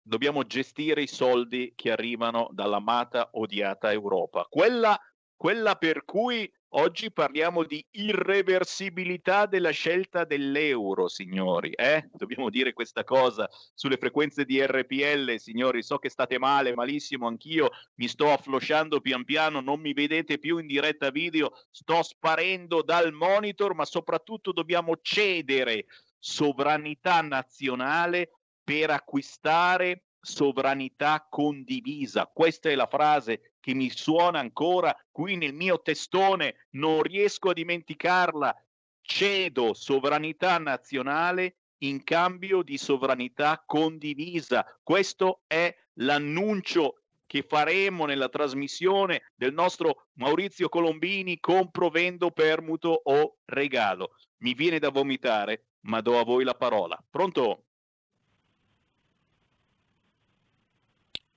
[0.03, 4.99] dobbiamo gestire i soldi che arrivano dall'amata, odiata Europa, quella,
[5.37, 11.70] quella per cui Oggi parliamo di irreversibilità della scelta dell'euro, signori.
[11.70, 12.09] Eh?
[12.12, 15.85] Dobbiamo dire questa cosa sulle frequenze di RPL, signori.
[15.85, 20.59] So che state male, malissimo, anch'io mi sto afflosciando pian piano, non mi vedete più
[20.59, 25.87] in diretta video, sto sparendo dal monitor, ma soprattutto dobbiamo cedere
[26.18, 28.33] sovranità nazionale
[28.64, 32.29] per acquistare sovranità condivisa.
[32.35, 37.55] Questa è la frase che mi suona ancora qui nel mio testone, non riesco a
[37.55, 38.55] dimenticarla.
[39.01, 44.67] Cedo sovranità nazionale in cambio di sovranità condivisa.
[44.83, 53.39] Questo è l'annuncio che faremo nella trasmissione del nostro Maurizio Colombini compro, vendo, permuto o
[53.47, 54.15] regalo.
[54.43, 57.03] Mi viene da vomitare, ma do a voi la parola.
[57.09, 57.65] Pronto?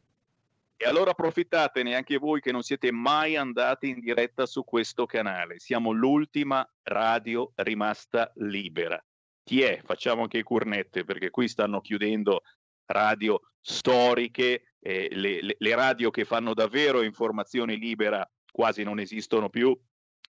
[0.76, 5.58] E allora approfittatene anche voi che non siete mai andati in diretta su questo canale.
[5.58, 8.98] Siamo l'ultima radio rimasta libera.
[9.42, 9.82] Chi è?
[9.84, 12.44] Facciamo anche i cornette perché qui stanno chiudendo
[12.86, 19.50] radio storiche, eh, le, le- le radio che fanno davvero informazione libera quasi non esistono
[19.50, 19.78] più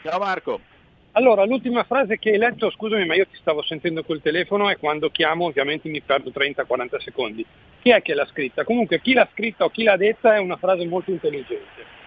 [0.03, 0.70] Ciao Marco.
[1.13, 4.77] Allora, l'ultima frase che hai letto, scusami, ma io ti stavo sentendo col telefono e
[4.77, 7.45] quando chiamo ovviamente mi perdo 30-40 secondi.
[7.81, 8.63] Chi è che l'ha scritta?
[8.63, 11.99] Comunque chi l'ha scritta o chi l'ha detta è una frase molto intelligente.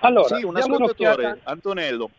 [0.00, 2.10] Allora, sì, un ascoltatore, Antonello.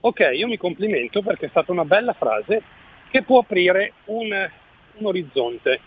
[0.00, 2.62] Ok, io mi complimento perché è stata una bella frase
[3.10, 4.50] che può aprire un,
[4.94, 5.80] un orizzonte.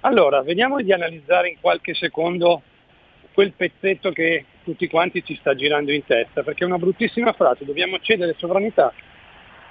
[0.00, 2.62] Allora, vediamo di analizzare in qualche secondo
[3.32, 7.64] quel pezzetto che tutti quanti ci sta girando in testa, perché è una bruttissima frase,
[7.64, 8.92] dobbiamo cedere sovranità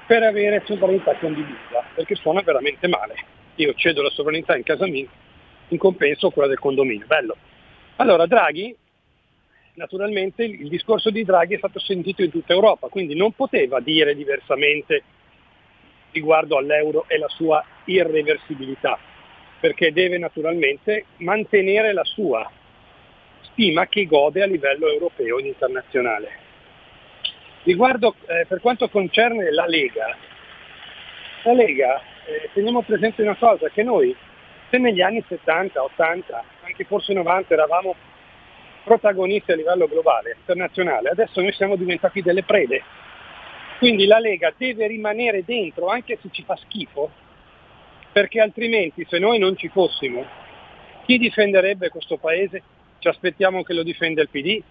[0.08, 3.16] per avere sovranità condivisa, perché suona veramente male.
[3.56, 5.08] Io cedo la sovranità in casa mia,
[5.68, 7.06] in compenso quella del condominio.
[7.06, 7.36] Bello.
[7.98, 8.76] Allora, Draghi,
[9.76, 14.16] naturalmente il, discorso di Draghi è stato sentito in tutta Europa, quindi non poteva dire
[14.16, 15.04] diversamente
[16.12, 18.98] riguardo all'euro e la sua irreversibilità,
[19.60, 22.50] perché deve naturalmente mantenere la sua
[23.60, 26.30] stima che gode a livello europeo ed internazionale.
[27.64, 30.16] Riguardo, eh, per quanto concerne la Lega,
[31.44, 34.16] la Lega, eh, teniamo presente una cosa, che noi
[34.70, 37.96] se negli anni 70, 80, anche forse 90 eravamo
[38.86, 42.82] protagonisti a livello globale, internazionale, adesso noi siamo diventati delle prede.
[43.78, 47.12] Quindi la Lega deve rimanere dentro anche se ci fa schifo,
[48.14, 50.26] perché altrimenti se noi non ci fossimo,
[51.06, 52.64] chi difenderebbe questo paese?
[53.00, 54.62] Ci aspettiamo che lo difenda il PD?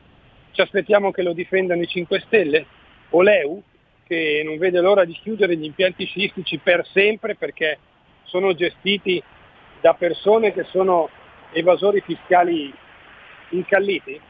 [0.53, 2.67] Ci aspettiamo che lo difendano i 5 Stelle?
[3.11, 3.63] O l'EU,
[4.07, 7.79] che non vede l'ora di chiudere gli impianti sciistici per sempre perché
[8.25, 9.23] sono gestiti
[9.81, 11.09] da persone che sono
[11.53, 12.71] evasori fiscali
[13.51, 14.21] incalliti?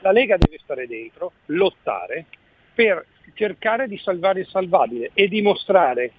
[0.00, 2.26] La Lega deve stare dentro, lottare
[2.74, 6.10] per cercare di salvare il salvabile e dimostrare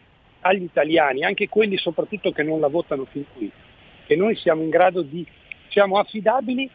[0.41, 3.51] agli italiani, anche quelli soprattutto che non la votano fin qui,
[4.05, 5.25] che noi siamo in grado di,
[5.67, 6.69] siamo affidabili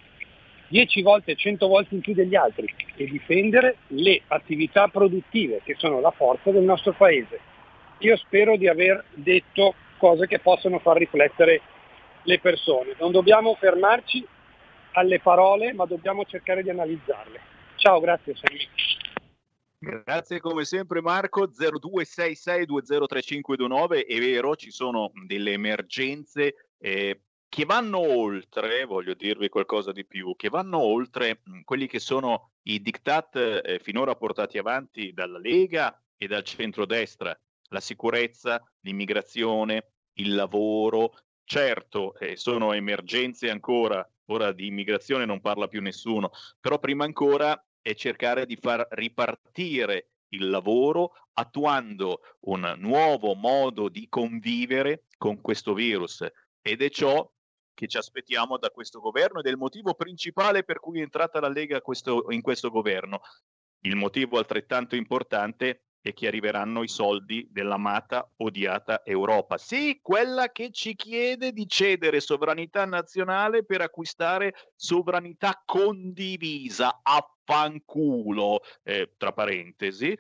[0.73, 2.65] 10 volte, 100 volte in più degli altri
[2.97, 7.39] e difendere le attività produttive che sono la forza del nostro paese.
[7.99, 11.61] Io spero di aver detto cose che possono far riflettere
[12.23, 12.97] le persone.
[12.99, 14.27] Non dobbiamo fermarci
[14.93, 17.39] alle parole, ma dobbiamo cercare di analizzarle.
[17.77, 18.67] Ciao, grazie Sammy.
[20.05, 27.21] Grazie come sempre Marco 0266203529 è vero ci sono delle emergenze eh,
[27.53, 32.81] che vanno oltre voglio dirvi qualcosa di più che vanno oltre quelli che sono i
[32.81, 37.39] diktat eh, finora portati avanti dalla Lega e dal centrodestra,
[37.69, 41.15] la sicurezza, l'immigrazione, il lavoro.
[41.45, 47.63] Certo, eh, sono emergenze ancora, ora di immigrazione non parla più nessuno, però prima ancora
[47.83, 55.75] è cercare di far ripartire il lavoro attuando un nuovo modo di convivere con questo
[55.75, 56.25] virus.
[56.63, 57.31] Ed è ciò
[57.75, 61.41] che ci aspettiamo da questo governo ed è il motivo principale per cui è entrata
[61.41, 63.21] la Lega questo- in questo governo.
[63.81, 69.57] Il motivo altrettanto importante è che arriveranno i soldi dell'amata, odiata Europa.
[69.57, 77.01] Sì, quella che ci chiede di cedere sovranità nazionale per acquistare sovranità condivisa.
[77.03, 80.17] Affanculo, eh, tra parentesi.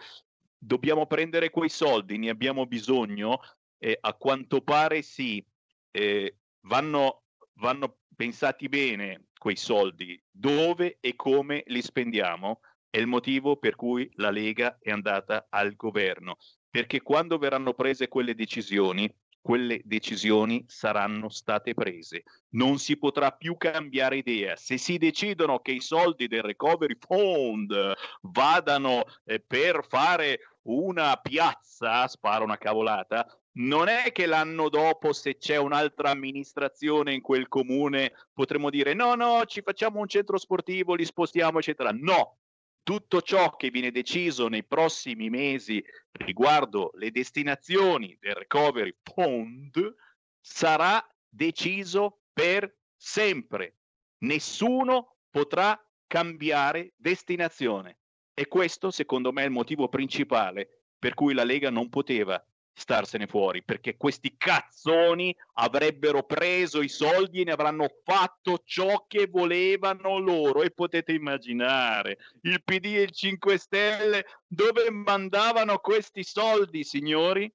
[0.57, 3.40] Dobbiamo prendere quei soldi, ne abbiamo bisogno?
[3.78, 5.44] Eh, a quanto pare sì.
[5.90, 7.21] Eh, vanno,
[7.62, 12.60] vanno pensati bene quei soldi, dove e come li spendiamo
[12.90, 16.36] è il motivo per cui la Lega è andata al governo,
[16.68, 19.10] perché quando verranno prese quelle decisioni,
[19.40, 22.24] quelle decisioni saranno state prese.
[22.50, 24.56] Non si potrà più cambiare idea.
[24.56, 27.92] Se si decidono che i soldi del Recovery Fund
[28.22, 35.36] vadano eh, per fare una piazza, sparo una cavolata, non è che l'anno dopo, se
[35.36, 40.94] c'è un'altra amministrazione in quel comune, potremo dire no, no, ci facciamo un centro sportivo,
[40.94, 41.90] li spostiamo, eccetera.
[41.92, 42.38] No,
[42.82, 49.94] tutto ciò che viene deciso nei prossimi mesi riguardo le destinazioni del Recovery Fund
[50.40, 53.76] sarà deciso per sempre.
[54.22, 57.98] Nessuno potrà cambiare destinazione.
[58.34, 62.42] E questo, secondo me, è il motivo principale per cui la Lega non poteva
[62.74, 69.28] starsene fuori, perché questi cazzoni avrebbero preso i soldi e ne avranno fatto ciò che
[69.30, 70.62] volevano loro.
[70.62, 77.52] E potete immaginare il PD e il 5 Stelle dove mandavano questi soldi, signori?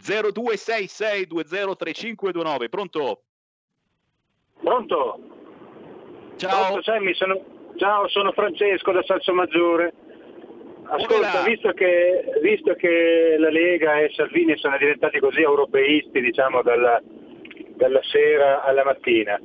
[0.00, 3.22] 0266203529, pronto?
[4.60, 5.20] Pronto?
[6.36, 6.66] Ciao.
[6.66, 7.56] Pronto, Sammy, sono...
[7.76, 9.94] Ciao, sono Francesco da Salsomaggiore.
[10.90, 17.00] Ascolta, visto che, visto che la Lega e Salvini sono diventati così europeisti, diciamo, dalla,
[17.76, 19.38] dalla sera alla mattina,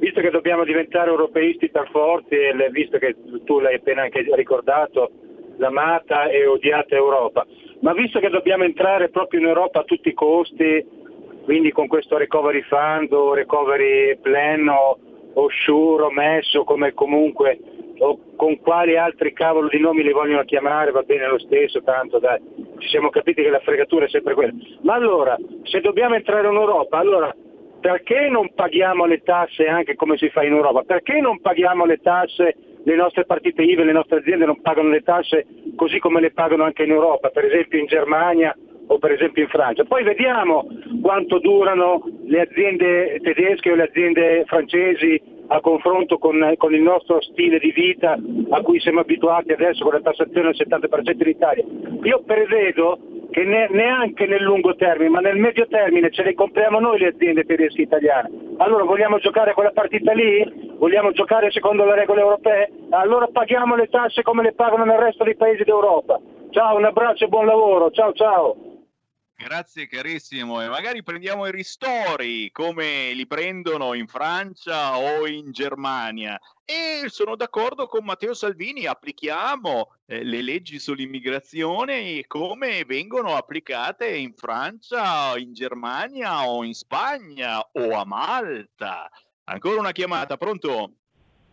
[0.00, 5.12] visto che dobbiamo diventare europeisti per forti e visto che tu l'hai appena anche ricordato,
[5.58, 7.46] l'amata e odiata Europa,
[7.80, 10.84] ma visto che dobbiamo entrare proprio in Europa a tutti i costi,
[11.44, 14.98] quindi con questo recovery fund o recovery plan o,
[15.34, 17.58] o sure o messo come comunque
[17.98, 22.18] o con quali altri cavolo di nomi li vogliono chiamare, va bene lo stesso, tanto
[22.18, 22.40] dai,
[22.78, 24.52] ci siamo capiti che la fregatura è sempre quella.
[24.82, 27.34] Ma allora, se dobbiamo entrare in Europa, allora
[27.80, 30.82] perché non paghiamo le tasse anche come si fa in Europa?
[30.82, 35.02] Perché non paghiamo le tasse, le nostre partite IVA, le nostre aziende non pagano le
[35.02, 35.46] tasse
[35.76, 38.54] così come le pagano anche in Europa, per esempio in Germania
[38.88, 39.84] o per esempio in Francia.
[39.84, 40.66] Poi vediamo
[41.02, 47.20] quanto durano le aziende tedesche o le aziende francesi a confronto con, con il nostro
[47.22, 48.16] stile di vita
[48.50, 51.64] a cui siamo abituati adesso con la tassazione al 70% in Italia.
[52.02, 52.98] Io prevedo
[53.30, 57.08] che ne- neanche nel lungo termine, ma nel medio termine ce le compriamo noi le
[57.08, 58.30] aziende tedesche italiane.
[58.58, 60.76] Allora vogliamo giocare quella partita lì?
[60.78, 62.70] Vogliamo giocare secondo le regole europee?
[62.90, 66.18] Allora paghiamo le tasse come le pagano nel resto dei paesi d'Europa.
[66.50, 67.90] Ciao, un abbraccio e buon lavoro.
[67.90, 68.56] Ciao ciao.
[69.40, 76.36] Grazie carissimo e magari prendiamo i ristori come li prendono in Francia o in Germania
[76.64, 84.34] e sono d'accordo con Matteo Salvini, applichiamo eh, le leggi sull'immigrazione come vengono applicate in
[84.34, 89.08] Francia, in Germania o in Spagna o a Malta.
[89.44, 90.94] Ancora una chiamata, pronto?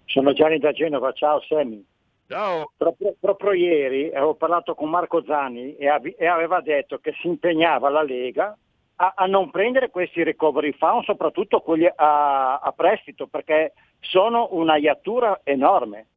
[0.05, 1.85] Sono Gianni da Genova, ciao Sammy.
[2.27, 2.71] Ciao.
[2.75, 7.27] Proprio, proprio ieri avevo parlato con Marco Zanni e, ave- e aveva detto che si
[7.27, 8.57] impegnava la Lega
[8.95, 14.77] a, a non prendere questi recovery fund, soprattutto quelli a, a prestito, perché sono una
[14.77, 16.07] iattura enorme.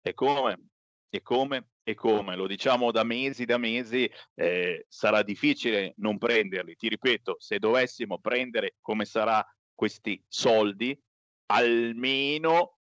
[0.00, 0.68] E come?
[1.10, 1.66] E come?
[1.84, 2.36] E come?
[2.36, 6.76] Lo diciamo da mesi, da mesi, eh, sarà difficile non prenderli.
[6.76, 9.44] Ti ripeto, se dovessimo prendere come sarà
[9.74, 10.98] questi soldi,
[11.46, 12.78] almeno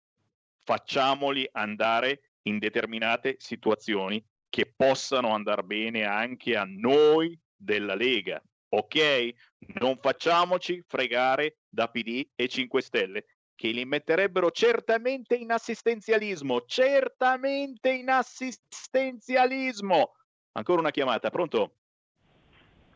[0.71, 8.41] facciamoli andare in determinate situazioni che possano andare bene anche a noi della Lega.
[8.69, 9.35] Ok?
[9.81, 13.25] Non facciamoci fregare da PD e 5 Stelle
[13.57, 20.13] che li metterebbero certamente in assistenzialismo, certamente in assistenzialismo.
[20.53, 21.79] Ancora una chiamata, pronto?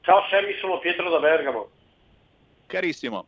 [0.03, 1.71] Ciao Sammy, sono Pietro da Bergamo.
[2.67, 3.27] Carissimo.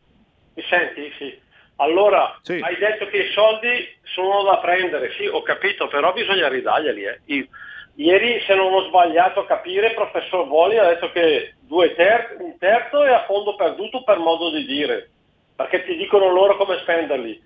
[0.54, 1.10] Mi senti?
[1.18, 1.45] Sì.
[1.76, 7.04] Allora, hai detto che i soldi sono da prendere, sì, ho capito, però bisogna ridarglieli.
[7.04, 7.48] Eh.
[7.96, 12.36] Ieri, se non ho sbagliato a capire, il professor Voli ha detto che due ter-
[12.38, 15.10] un terzo è a fondo perduto per modo di dire,
[15.54, 17.42] perché ti dicono loro come spenderli.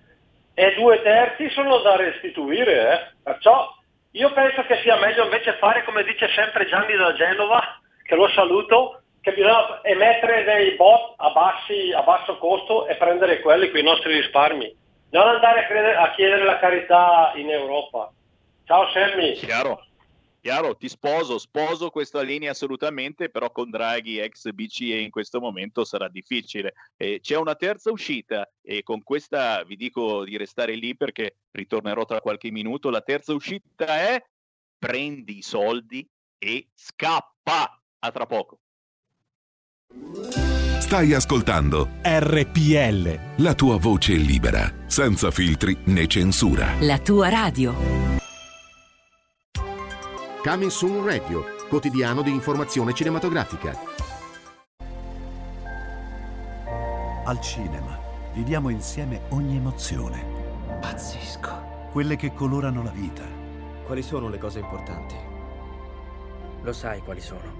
[0.54, 3.14] E due terzi sono da restituire, eh.
[3.22, 3.68] Perciò
[4.12, 8.28] io penso che sia meglio invece fare come dice sempre Gianni da Genova, che lo
[8.28, 13.80] saluto, che bisogna emettere dei bot a, bassi- a basso costo e prendere quelli con
[13.80, 14.76] i nostri risparmi.
[15.10, 18.12] Non andare a, credere- a chiedere la carità in Europa.
[18.64, 19.34] Ciao Sammy.
[19.34, 19.84] Chiaro.
[20.40, 25.84] Chiaro, ti sposo, sposo questa linea assolutamente, però con Draghi ex BCE in questo momento
[25.84, 26.72] sarà difficile.
[26.96, 32.06] Eh, c'è una terza uscita e con questa vi dico di restare lì perché ritornerò
[32.06, 32.88] tra qualche minuto.
[32.88, 34.24] La terza uscita è
[34.78, 36.08] prendi i soldi
[36.38, 37.74] e scappa.
[38.02, 38.60] A tra poco.
[40.90, 43.42] Stai ascoltando RPL.
[43.42, 46.74] La tua voce libera, senza filtri né censura.
[46.80, 47.74] La tua radio.
[50.42, 53.78] Coming Soon Radio, quotidiano di informazione cinematografica.
[57.24, 57.98] Al cinema
[58.34, 60.24] viviamo insieme ogni emozione.
[60.80, 61.88] Pazzesco.
[61.92, 63.22] Quelle che colorano la vita.
[63.84, 65.14] Quali sono le cose importanti?
[66.62, 67.59] Lo sai quali sono.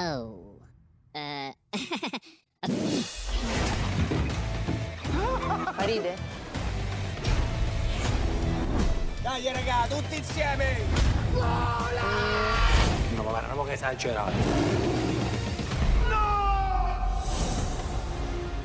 [0.00, 0.60] Oh.
[1.10, 1.52] Eh.
[5.78, 6.16] Ride?
[9.22, 10.76] Dai raga, tutti insieme!
[11.32, 14.36] No, ma guarda, che esagerato.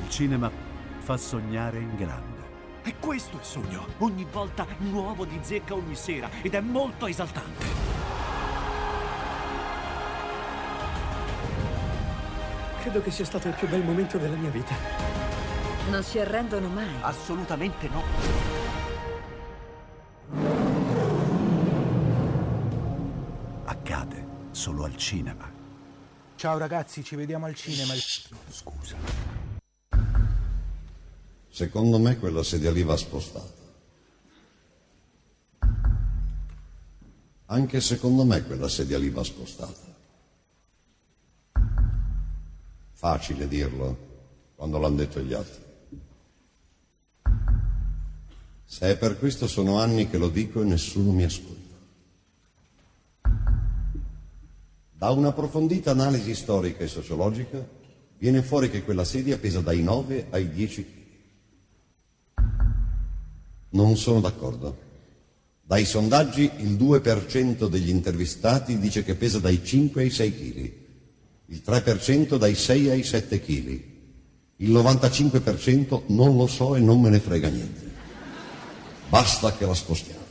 [0.02, 0.48] Il cinema
[0.98, 2.42] fa sognare in grande.
[2.84, 3.86] E questo è il sogno.
[3.98, 7.83] Ogni volta nuovo di zecca ogni sera ed è molto esaltante.
[12.84, 14.74] Credo che sia stato il più bel momento della mia vita.
[15.88, 16.86] Non si arrendono mai.
[17.00, 18.02] Assolutamente no.
[23.64, 25.50] Accade solo al cinema.
[26.36, 27.94] Ciao ragazzi, ci vediamo al cinema.
[28.50, 28.96] Scusa.
[31.48, 33.62] Secondo me quella sedia lì va spostata.
[37.46, 39.93] Anche secondo me quella sedia lì va spostata.
[43.04, 43.98] Facile dirlo
[44.54, 45.62] quando l'hanno detto gli altri.
[48.64, 51.76] Se è per questo sono anni che lo dico e nessuno mi ascolta.
[54.90, 57.62] Da un'approfondita analisi storica e sociologica
[58.16, 62.42] viene fuori che quella sedia pesa dai 9 ai 10 kg.
[63.72, 64.78] Non sono d'accordo.
[65.60, 70.83] Dai sondaggi il 2% degli intervistati dice che pesa dai 5 ai 6 kg,
[71.46, 73.82] il 3% dai 6 ai 7 kg,
[74.56, 77.92] il 95% non lo so e non me ne frega niente.
[79.08, 80.22] Basta che la spostiamo.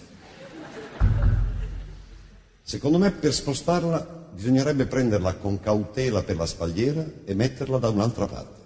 [2.61, 8.25] Secondo me per spostarla bisognerebbe prenderla con cautela per la spalliera e metterla da un'altra
[8.25, 8.61] parte.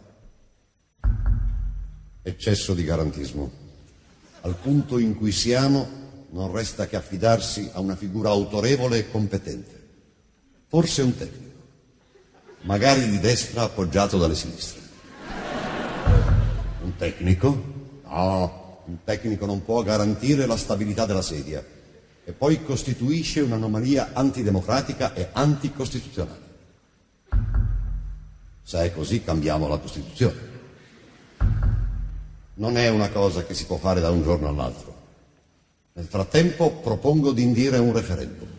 [2.21, 3.51] Eccesso di garantismo.
[4.41, 9.85] Al punto in cui siamo non resta che affidarsi a una figura autorevole e competente.
[10.67, 11.56] Forse un tecnico,
[12.67, 14.81] magari di destra appoggiato dalle sinistre.
[16.83, 17.75] Un tecnico?
[18.03, 21.65] No, un tecnico non può garantire la stabilità della sedia
[22.23, 26.45] e poi costituisce un'anomalia antidemocratica e anticostituzionale.
[28.63, 30.55] Se è così cambiamo la Costituzione.
[32.55, 34.95] Non è una cosa che si può fare da un giorno all'altro.
[35.93, 38.56] Nel frattempo propongo di indire un referendum.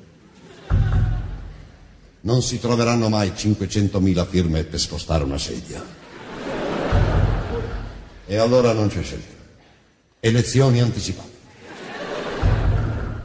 [2.21, 5.85] Non si troveranno mai 500.000 firme per spostare una sedia.
[8.27, 9.35] E allora non c'è scelta.
[10.21, 11.37] Elezioni anticipate.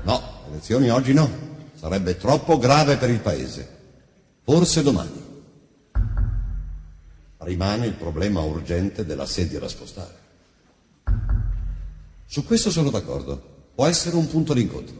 [0.03, 1.29] No, elezioni oggi no.
[1.73, 3.77] Sarebbe troppo grave per il Paese.
[4.43, 5.21] Forse domani.
[7.39, 10.21] Rimane il problema urgente della sedia da spostare.
[12.25, 13.71] Su questo sono d'accordo.
[13.75, 14.95] Può essere un punto d'incontro.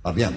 [0.00, 0.36] Parliamo.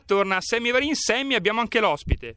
[0.00, 0.94] Torna Sammy Varin.
[0.94, 2.36] Sammy, abbiamo anche l'ospite.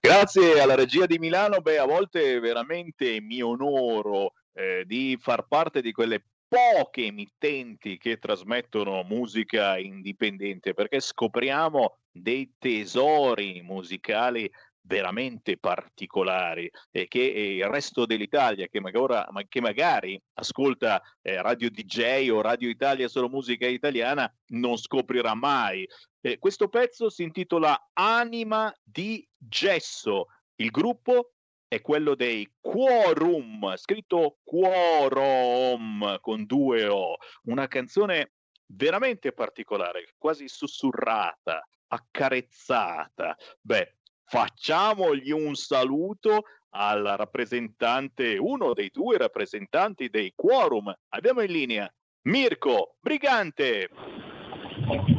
[0.00, 5.80] Grazie alla regia di Milano, beh, a volte veramente mi onoro eh, di far parte
[5.80, 14.50] di quelle poche emittenti che trasmettono musica indipendente perché scopriamo dei tesori musicali
[14.88, 21.70] veramente particolari e che eh, il resto dell'Italia che magari, che magari ascolta eh, Radio
[21.70, 25.86] DJ o Radio Italia solo musica italiana non scoprirà mai.
[26.20, 30.28] Eh, questo pezzo si intitola Anima di Gesso.
[30.56, 31.34] Il gruppo
[31.68, 38.32] è quello dei Quorum, scritto Quorum con due O, una canzone
[38.70, 43.36] veramente particolare, quasi sussurrata, accarezzata.
[43.60, 43.97] Beh,
[44.28, 50.94] facciamogli un saluto al rappresentante, uno dei due rappresentanti dei quorum.
[51.08, 53.88] Abbiamo in linea Mirko Brigante.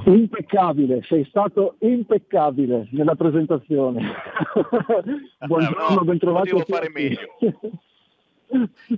[0.06, 4.14] Impeccabile, sei stato impeccabile nella presentazione.
[5.46, 6.50] Buongiorno, no, ben trovato.
[6.50, 7.36] Potevo fare meglio.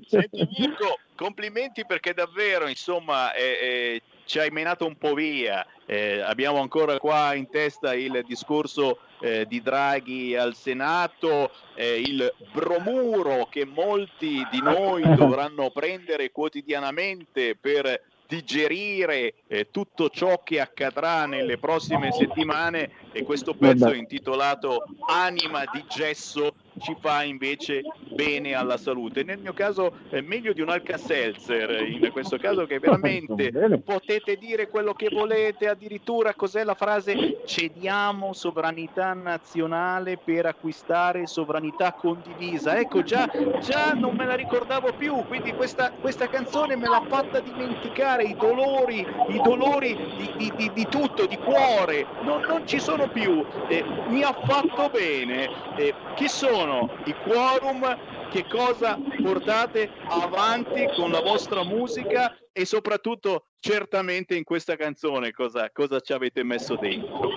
[0.08, 5.66] Senti Mirko, complimenti perché davvero, insomma, eh, eh, ci hai menato un po' via.
[5.86, 12.34] Eh, abbiamo ancora qua in testa il discorso eh, di Draghi al Senato, eh, il
[12.54, 21.26] bromuro che molti di noi dovranno prendere quotidianamente per digerire eh, tutto ciò che accadrà
[21.26, 28.78] nelle prossime settimane e questo pezzo intitolato Anima di gesso ci fa invece bene alla
[28.78, 29.24] salute.
[29.24, 33.52] Nel mio caso è meglio di un Alka-Seltzer, in questo caso che veramente
[33.84, 41.94] potete dire quello che volete, addirittura cos'è la frase cediamo sovranità nazionale per acquistare sovranità
[41.94, 42.78] condivisa.
[42.78, 47.40] Ecco, già, già non me la ricordavo più, quindi questa, questa canzone me l'ha fatta
[47.40, 52.80] dimenticare i dolori, i dolori di, di, di, di tutto, di cuore, non, non ci
[52.80, 53.46] sono più.
[53.68, 55.50] Eh, mi ha fatto bene.
[55.76, 56.61] Eh, chi sono?
[57.06, 57.98] I quorum,
[58.30, 65.70] che cosa portate avanti con la vostra musica e soprattutto certamente in questa canzone cosa,
[65.72, 67.30] cosa ci avete messo dentro.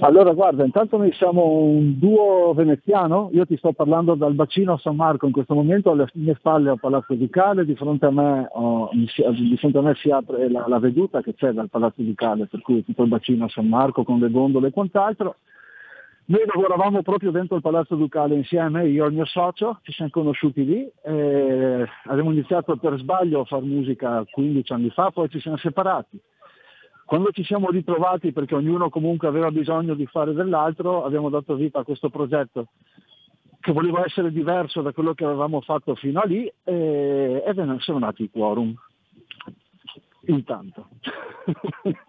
[0.00, 4.78] Allora guarda, intanto noi siamo un duo veneziano, io ti sto parlando dal bacino a
[4.78, 8.48] San Marco in questo momento, alle mie spalle ho Palazzo Ducale, di fronte a me,
[8.52, 12.46] ho, di fronte a me si apre la, la, veduta che c'è dal Palazzo Ducale,
[12.46, 15.34] per cui tutto il bacino a San Marco con le gondole e quant'altro.
[16.30, 20.10] Noi lavoravamo proprio dentro il Palazzo Ducale insieme, io e il mio socio, ci siamo
[20.10, 25.56] conosciuti lì, abbiamo iniziato per sbaglio a fare musica 15 anni fa, poi ci siamo
[25.56, 26.20] separati.
[27.06, 31.78] Quando ci siamo ritrovati, perché ognuno comunque aveva bisogno di fare dell'altro, abbiamo dato vita
[31.78, 32.66] a questo progetto
[33.58, 38.00] che voleva essere diverso da quello che avevamo fatto fino a lì e, e sono
[38.00, 38.74] nati i quorum.
[40.26, 40.88] Intanto.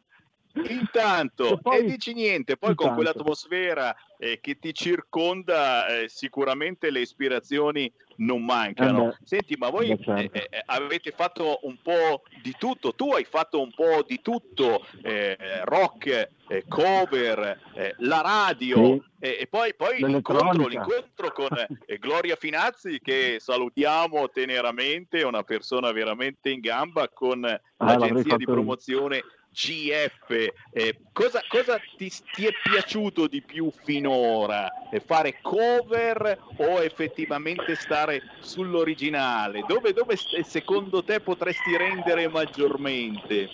[0.67, 2.83] Intanto, e, poi, e dici niente, poi intanto.
[2.83, 9.11] con quell'atmosfera eh, che ti circonda eh, sicuramente le ispirazioni non mancano.
[9.11, 10.13] Eh Senti, ma voi certo.
[10.13, 14.85] Eh, eh, avete fatto un po' di tutto, tu hai fatto un po' di tutto,
[15.03, 16.31] eh, rock,
[16.67, 17.59] cover,
[17.97, 19.01] la radio sì.
[19.19, 21.47] e, poi, poi l'incontro, l'incontro, con
[21.99, 29.17] Gloria Finazzi che salutiamo teneramente, una persona veramente in gamba con ah, l'agenzia di promozione
[29.17, 29.23] io
[29.59, 30.29] GF,
[30.71, 34.69] eh, cosa, cosa ti, ti, è piaciuto di più finora?
[34.89, 39.65] Eh, fare cover o effettivamente stare sull'originale?
[39.67, 43.49] Dove, dove secondo te potresti rendere maggiormente?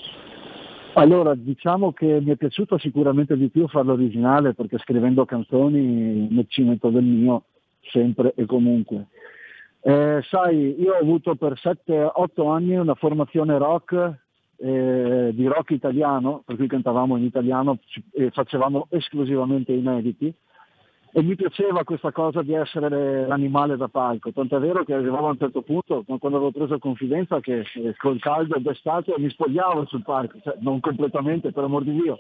[0.94, 6.46] Allora, diciamo che mi è piaciuto sicuramente di più fare l'originale perché scrivendo canzoni mi
[6.48, 7.46] ci metto del mio
[7.82, 9.08] sempre e comunque.
[9.82, 14.24] Eh, sai, io ho avuto per 7-8 anni una formazione rock
[14.58, 17.80] eh, di rock italiano, per cui cantavamo in italiano
[18.12, 20.34] e facevamo esclusivamente inediti.
[21.18, 25.32] E mi piaceva questa cosa di essere l'animale da palco, tant'è vero che arrivavo a
[25.32, 30.04] un certo punto, quando avevo preso confidenza, che eh, col caldo d'estate mi spogliavo sul
[30.04, 32.20] palco, cioè, non completamente per amor di Dio,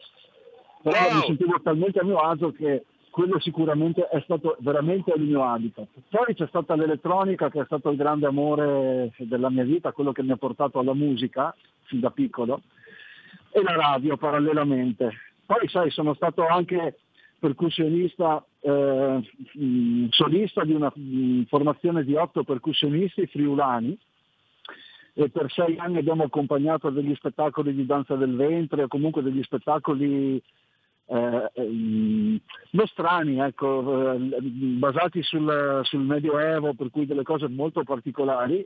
[0.81, 1.15] però wow.
[1.15, 2.85] mi sentivo talmente a mio agio che
[3.15, 5.87] quello sicuramente è stato veramente il mio habitat.
[6.09, 10.21] Poi c'è stata l'elettronica che è stato il grande amore della mia vita, quello che
[10.21, 12.63] mi ha portato alla musica fin da piccolo,
[13.51, 15.13] e la radio parallelamente.
[15.45, 16.97] Poi sai, sono stato anche
[17.39, 19.21] percussionista, eh,
[20.09, 20.91] solista di una
[21.47, 23.97] formazione di otto percussionisti friulani
[25.13, 29.41] e per sei anni abbiamo accompagnato degli spettacoli di danza del ventre o comunque degli
[29.41, 30.43] spettacoli
[31.07, 32.39] eh, ehm,
[32.71, 38.65] nostrani, ecco, eh, basati sul, sul, Medioevo, per cui delle cose molto particolari.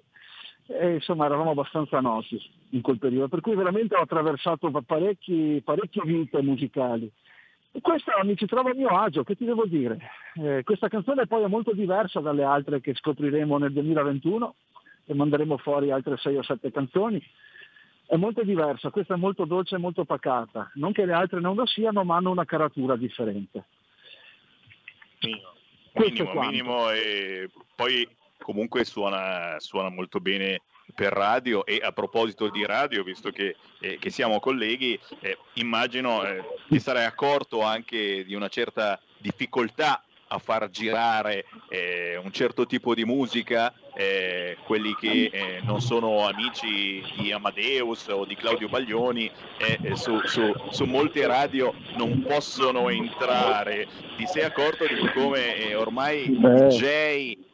[0.71, 2.39] E insomma eravamo abbastanza noti
[2.69, 5.63] in quel periodo, per cui veramente ho attraversato parecchie
[6.03, 7.11] vite musicali.
[7.71, 9.97] E questa mi ci trova a mio agio, che ti devo dire?
[10.35, 14.55] Eh, questa canzone poi è molto diversa dalle altre che scopriremo nel 2021
[15.05, 17.23] e manderemo fuori altre 6 o 7 canzoni
[18.10, 21.56] è molto diversa, questa è molto dolce e molto pacata, non che le altre non
[21.56, 23.65] lo siano, ma hanno una caratura differente.
[25.94, 28.07] Minimo, minimo, e poi
[28.40, 30.61] comunque suona, suona, molto bene
[30.95, 31.64] per radio.
[31.68, 36.80] E a proposito di radio, visto che, eh, che siamo colleghi, eh, immagino eh, ti
[36.80, 43.06] sarai accorto anche di una certa difficoltà a far girare eh, un certo tipo di
[43.06, 49.80] musica, eh, quelli che eh, non sono amici di Amadeus o di Claudio Baglioni, eh,
[49.81, 53.88] eh, su, su, su, molte radio non possono entrare.
[54.18, 56.69] Ti sei accorto di come eh, ormai eh,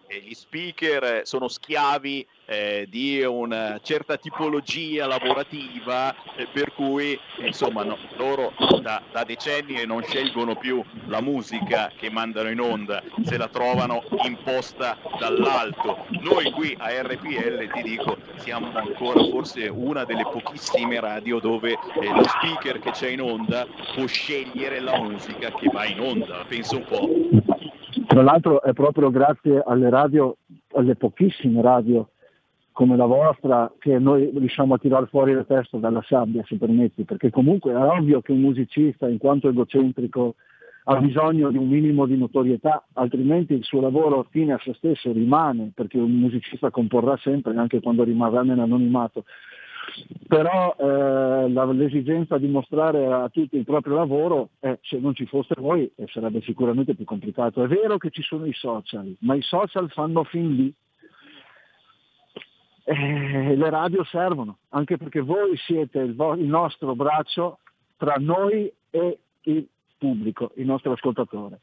[0.08, 7.98] gli speaker sono schiavi eh, di una certa tipologia lavorativa eh, per cui insomma no,
[8.18, 13.48] loro da, da, decenni non scelgono più la musica che mandano in onda, se la
[13.48, 16.06] trovano imposta dall'alto.
[16.22, 22.08] Noi qui a RPL ti dico siamo ancora forse una delle pochissime radio dove eh,
[22.08, 23.66] lo speaker che c'è in onda
[23.96, 27.55] può scegliere la musica che va in onda, penso un po'.
[28.08, 30.38] Tra l'altro è proprio grazie alle radio,
[30.74, 32.10] alle pochissime radio
[32.72, 37.06] come la vostra che noi riusciamo a tirare fuori la testa dalla sabbia, se permetti,
[37.06, 40.36] perché comunque è ovvio che un musicista, in quanto egocentrico,
[40.84, 45.14] ha bisogno di un minimo di notorietà, altrimenti il suo lavoro fine a se stesso
[45.14, 49.24] rimane, perché un musicista comporrà sempre, anche quando rimarrà nell'anonimato.
[50.28, 55.56] Però eh, l'esigenza di mostrare a tutti il proprio lavoro, eh, se non ci foste
[55.58, 57.64] voi, eh, sarebbe sicuramente più complicato.
[57.64, 60.74] È vero che ci sono i social, ma i social fanno fin lì
[62.88, 67.60] eh, le radio servono, anche perché voi siete il, vo- il, nostro braccio
[67.98, 69.68] tra noi e il
[69.98, 71.62] pubblico, il nostro ascoltatore.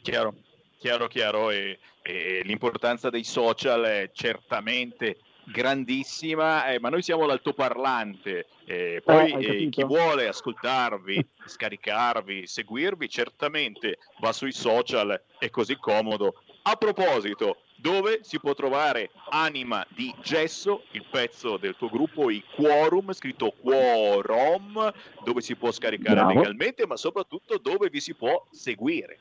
[0.00, 0.34] Chiaro,
[0.78, 5.18] chiaro, chiaro, e, e l'importanza dei social è certamente
[5.50, 8.46] grandissima, eh, ma noi siamo l'altoparlante.
[8.64, 16.42] Eh, poi eh, chi vuole ascoltarvi, scaricarvi, seguirvi, certamente va sui social, è così comodo.
[16.62, 22.44] A proposito, dove si può trovare Anima di Gesso, il pezzo del tuo gruppo, i
[22.54, 24.92] Quorum, scritto Quorum,
[25.24, 26.34] dove si può scaricare Bravo.
[26.34, 29.20] legalmente, ma soprattutto dove vi si può seguire.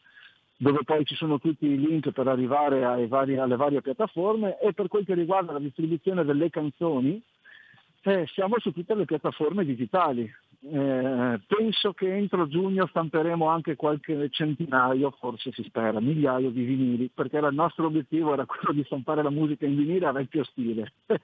[0.63, 4.87] dove poi ci sono tutti i link per arrivare vari, alle varie piattaforme e per
[4.87, 7.21] quel che riguarda la distribuzione delle canzoni
[8.03, 10.23] eh, siamo su tutte le piattaforme digitali.
[10.65, 17.11] Eh, penso che entro giugno stamperemo anche qualche centinaio, forse si spera, migliaio di vinili,
[17.13, 20.93] perché il nostro obiettivo era quello di stampare la musica in vinile a vecchio stile.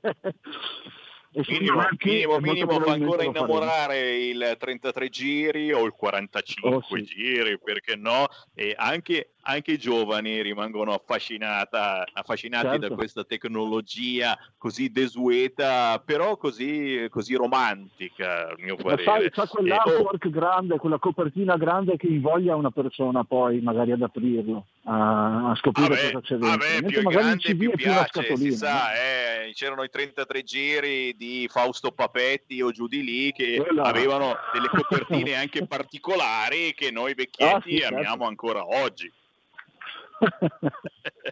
[1.32, 7.05] minimo, minimo, minimo fa ancora innamorare il 33 giri o il 45 oh, sì.
[7.05, 8.26] giri, perché no?
[8.55, 11.69] E anche, anche i giovani rimangono affascinati
[12.12, 12.79] certo.
[12.79, 19.05] da questa tecnologia così desueta, però così, così romantica, a mio parere.
[19.05, 20.31] sai, c'è quell'artwork oh.
[20.31, 25.89] grande, quella copertina grande che invoglia una persona poi magari ad aprirlo, a, a scoprire
[25.89, 26.49] vabbè, cosa c'è dentro.
[26.49, 32.61] Vabbè, più grande più piace, si sa, eh, c'erano i 33 giri di Fausto Papetti
[32.61, 33.85] o giù di lì che Quella.
[33.85, 37.95] avevano delle copertine anche particolari che noi vecchietti ah, sì, certo.
[37.95, 39.11] amiamo ancora oggi.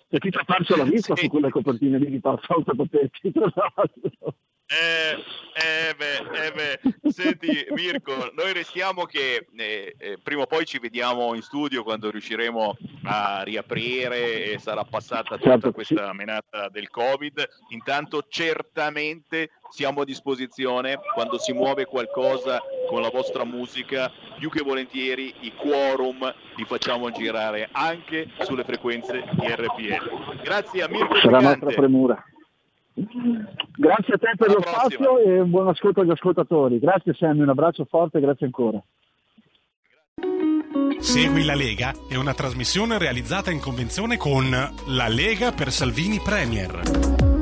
[0.09, 1.25] E ha perso la vista sì.
[1.25, 4.35] su quelle copertine di Fausto Papetti, tra l'altro.
[4.69, 5.15] Eh,
[5.55, 7.11] eh, beh, eh beh.
[7.13, 12.11] Senti Mirko, noi restiamo che eh, eh, prima o poi ci vediamo in studio quando
[12.11, 17.49] riusciremo a riaprire e sarà passata tutta certo, questa menata del Covid.
[17.69, 24.63] Intanto certamente siamo a disposizione quando si muove qualcosa con la vostra musica, più che
[24.65, 30.43] volentieri i quorum li facciamo girare anche sulle frequenze di RPL.
[30.43, 32.25] Grazie a Mirko Sarà la nostra premura.
[32.99, 34.89] Grazie a te per Alla lo prossima.
[34.89, 36.79] spazio e un buon ascolto agli ascoltatori.
[36.79, 38.83] Grazie Sammy, un abbraccio forte e grazie ancora.
[40.99, 47.36] Segui la Lega è una trasmissione realizzata in convenzione con La Lega per Salvini Premier.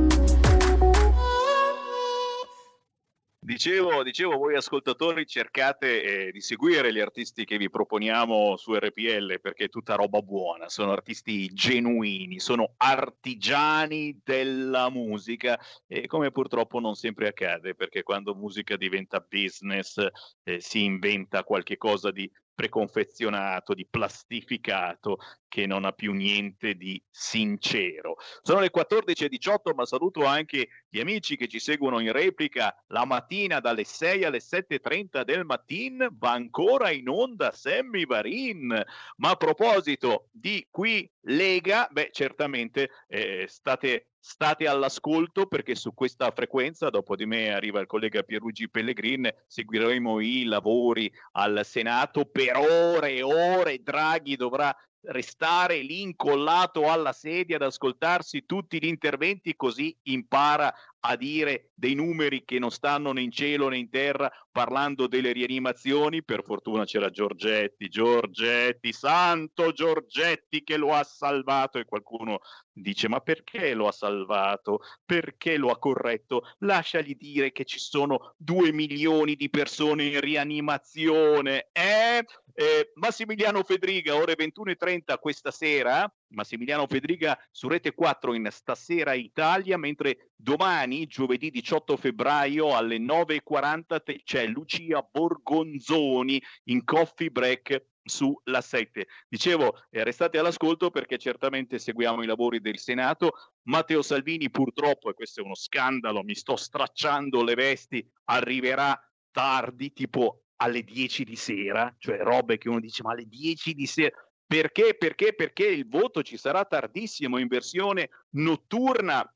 [3.45, 9.39] Dicevo, dicevo, voi ascoltatori cercate eh, di seguire gli artisti che vi proponiamo su RPL
[9.39, 16.81] perché è tutta roba buona, sono artisti genuini, sono artigiani della musica e come purtroppo
[16.81, 20.03] non sempre accade perché quando musica diventa business
[20.43, 25.18] eh, si inventa qualche cosa di preconfezionato, di plastificato,
[25.48, 28.16] che non ha più niente di sincero.
[28.43, 33.60] Sono le 14.18, ma saluto anche gli amici che ci seguono in replica la mattina
[33.60, 38.85] dalle 6 alle 7.30 del mattino, va ancora in onda Sammy Varin.
[39.16, 46.33] Ma a proposito di qui Lega, beh, certamente eh, state state all'ascolto perché su questa
[46.35, 52.57] frequenza, dopo di me arriva il collega Pierluigi Pellegrin, seguiremo i lavori al Senato per
[52.57, 53.83] ore e ore.
[53.83, 60.75] Draghi dovrà restare lì incollato alla sedia ad ascoltarsi tutti gli interventi così impara
[61.06, 65.32] a dire dei numeri che non stanno né in cielo né in terra, parlando delle
[65.32, 66.22] rianimazioni.
[66.22, 72.40] Per fortuna c'era Giorgetti, Giorgetti, santo Giorgetti che lo ha salvato e qualcuno
[72.72, 74.81] dice ma perché lo ha salvato?
[75.05, 76.43] Perché lo ha corretto?
[76.60, 81.68] Lasciagli dire che ci sono due milioni di persone in rianimazione.
[81.72, 82.24] Eh?
[82.55, 89.77] Eh, Massimiliano Fedriga, ore 21.30 questa sera, Massimiliano Fedriga su Rete 4 in Stasera Italia,
[89.77, 99.07] mentre domani, giovedì 18 febbraio alle 9.40 c'è Lucia Borgonzoni in Coffee Break sulla 7.
[99.29, 103.33] Dicevo, eh, restate all'ascolto perché certamente seguiamo i lavori del Senato.
[103.63, 108.99] Matteo Salvini purtroppo, e questo è uno scandalo, mi sto stracciando le vesti, arriverà
[109.31, 113.87] tardi, tipo alle 10 di sera, cioè robe che uno dice ma alle 10 di
[113.87, 114.15] sera,
[114.47, 114.95] perché?
[114.95, 115.35] Perché?
[115.35, 119.29] Perché il voto ci sarà tardissimo in versione notturna.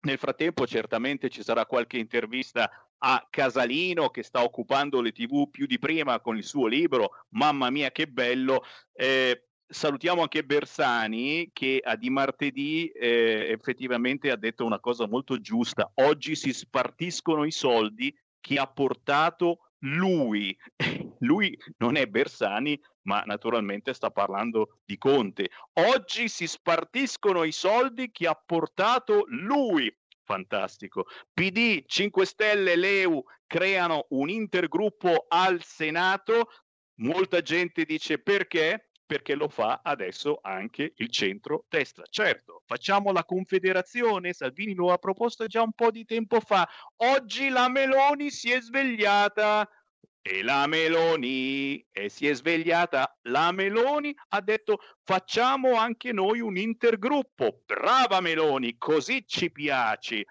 [0.00, 5.66] Nel frattempo certamente ci sarà qualche intervista a Casalino che sta occupando le tv più
[5.66, 8.62] di prima con il suo libro, mamma mia che bello.
[8.92, 15.90] Eh, salutiamo anche Bersani che di martedì eh, effettivamente ha detto una cosa molto giusta.
[15.94, 20.56] Oggi si spartiscono i soldi che ha portato lui,
[21.20, 25.50] lui non è Bersani, ma naturalmente sta parlando di Conte.
[25.74, 29.94] Oggi si spartiscono i soldi che ha portato lui.
[30.24, 31.06] Fantastico.
[31.32, 36.50] PD, 5 Stelle, Leu creano un intergruppo al Senato.
[36.96, 38.85] Molta gente dice perché?
[39.06, 42.04] Perché lo fa adesso anche il centro-destra.
[42.10, 47.48] Certo, facciamo la confederazione, Salvini lo ha proposto già un po' di tempo fa, oggi
[47.48, 49.68] la Meloni si è svegliata.
[50.20, 53.16] E la Meloni e si è svegliata.
[53.28, 57.62] La Meloni ha detto facciamo anche noi un intergruppo.
[57.64, 60.26] Brava Meloni, così ci piaci.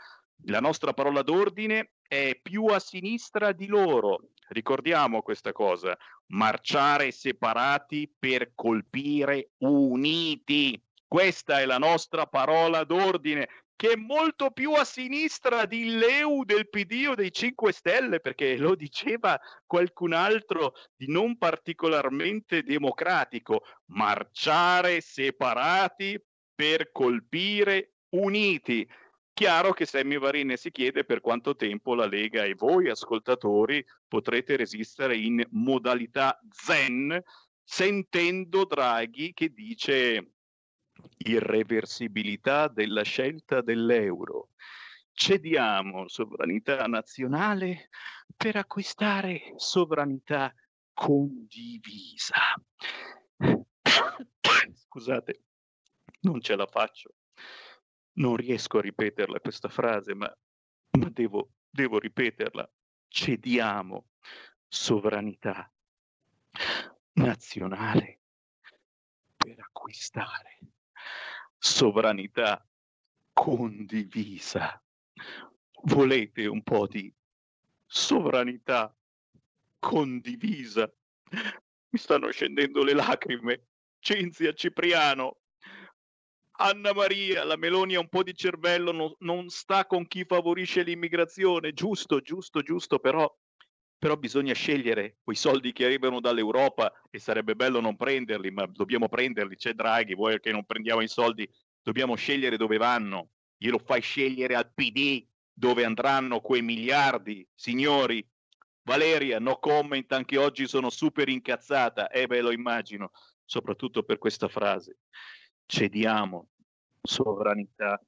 [0.47, 4.31] La nostra parola d'ordine è più a sinistra di loro.
[4.47, 5.97] Ricordiamo questa cosa,
[6.27, 10.81] marciare separati per colpire uniti.
[11.07, 16.69] Questa è la nostra parola d'ordine, che è molto più a sinistra di Leu del
[16.69, 25.01] PD o dei 5 Stelle, perché lo diceva qualcun altro di non particolarmente democratico, marciare
[25.01, 26.22] separati
[26.55, 28.88] per colpire uniti.
[29.35, 34.55] Chiaro che Sammy Varine si chiede per quanto tempo la Lega e voi ascoltatori potrete
[34.55, 37.21] resistere in modalità zen
[37.61, 40.35] sentendo Draghi che dice
[41.17, 44.51] irreversibilità della scelta dell'euro.
[45.11, 47.89] Cediamo sovranità nazionale
[48.37, 50.55] per acquistare sovranità
[50.93, 52.37] condivisa.
[54.87, 55.43] Scusate,
[56.21, 57.15] non ce la faccio
[58.17, 60.33] non riesco a ripeterla questa frase, ma,
[60.99, 62.69] ma devo, devo ripeterla.
[63.07, 64.07] Cediamo
[64.67, 65.71] sovranità
[67.13, 68.19] nazionale
[69.35, 70.59] per acquistare
[71.65, 72.63] sovranità
[73.33, 74.79] condivisa.
[75.83, 77.11] Volete un po' di
[77.85, 78.95] sovranità
[79.79, 80.91] condivisa?
[81.89, 83.67] Mi stanno scendendo le lacrime.
[83.97, 85.39] Cinzia Cipriano,
[86.57, 90.84] Anna Maria, la Meloni ha un po' di cervello, non, non sta con chi favorisce
[90.84, 93.30] l'immigrazione, giusto, giusto, giusto, però,
[93.98, 99.10] però bisogna scegliere quei soldi che arrivano dall'Europa e sarebbe bello non prenderli, ma dobbiamo
[99.10, 101.49] prenderli, c'è Draghi, vuoi che non prendiamo i soldi,
[101.82, 108.26] dobbiamo scegliere dove vanno, glielo fai scegliere al PD dove andranno quei miliardi, signori.
[108.84, 113.11] Valeria, no comment, anche oggi sono super incazzata, eh beh lo immagino,
[113.44, 114.99] soprattutto per questa frase
[115.65, 116.49] cediamo
[117.01, 118.01] sovranità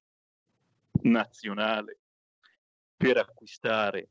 [1.03, 1.99] nazionale
[2.95, 4.09] per acquistare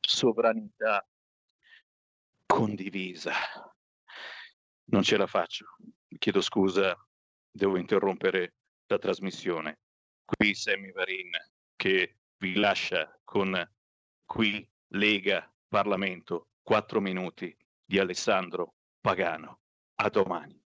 [0.00, 1.06] sovranità
[2.46, 3.32] condivisa.
[4.84, 5.66] Non ce la faccio.
[6.18, 6.96] Chiedo scusa,
[7.50, 8.54] devo interrompere
[8.86, 9.80] la trasmissione.
[10.24, 11.30] Qui Sammy Varin
[11.76, 13.54] che vi lascia con
[14.24, 19.60] qui Lega Parlamento 4 minuti di Alessandro Pagano.
[19.96, 20.57] A domani.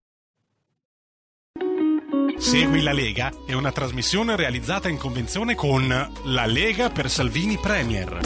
[2.37, 5.87] Segui la Lega è una trasmissione realizzata in convenzione con
[6.25, 8.19] La Lega per Salvini Premier.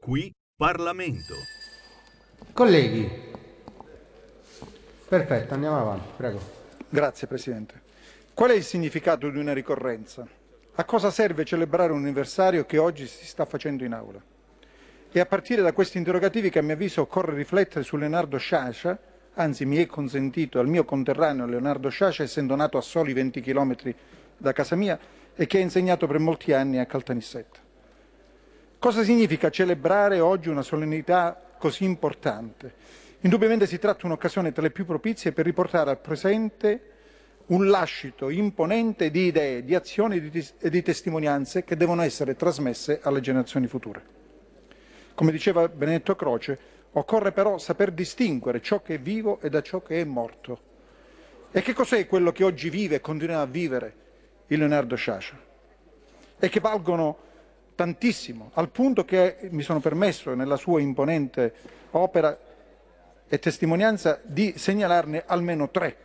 [0.00, 1.34] Qui Parlamento.
[2.52, 3.08] Colleghi,
[5.08, 6.40] perfetto, andiamo avanti, prego.
[6.88, 7.82] Grazie Presidente.
[8.34, 10.26] Qual è il significato di una ricorrenza?
[10.74, 14.29] A cosa serve celebrare un anniversario che oggi si sta facendo in aula?
[15.12, 18.96] È a partire da questi interrogativi che a mio avviso occorre riflettere su Leonardo Sciascia,
[19.34, 23.74] anzi mi è consentito al mio conterraneo Leonardo Sciascia, essendo nato a soli 20 km
[24.36, 24.96] da casa mia
[25.34, 27.58] e che ha insegnato per molti anni a Caltanissetta.
[28.78, 32.72] Cosa significa celebrare oggi una solennità così importante?
[33.22, 36.82] Indubbiamente si tratta di un'occasione tra le più propizie per riportare al presente
[37.46, 40.30] un lascito imponente di idee, di azioni
[40.60, 44.18] e di testimonianze che devono essere trasmesse alle generazioni future.
[45.20, 46.58] Come diceva Benedetto Croce,
[46.92, 50.58] occorre però saper distinguere ciò che è vivo e da ciò che è morto.
[51.50, 53.94] E che cos'è quello che oggi vive e continua a vivere
[54.46, 55.38] il Leonardo Sciascia?
[56.38, 57.18] E che valgono
[57.74, 61.52] tantissimo, al punto che mi sono permesso nella sua imponente
[61.90, 62.38] opera
[63.28, 65.96] e testimonianza di segnalarne almeno tre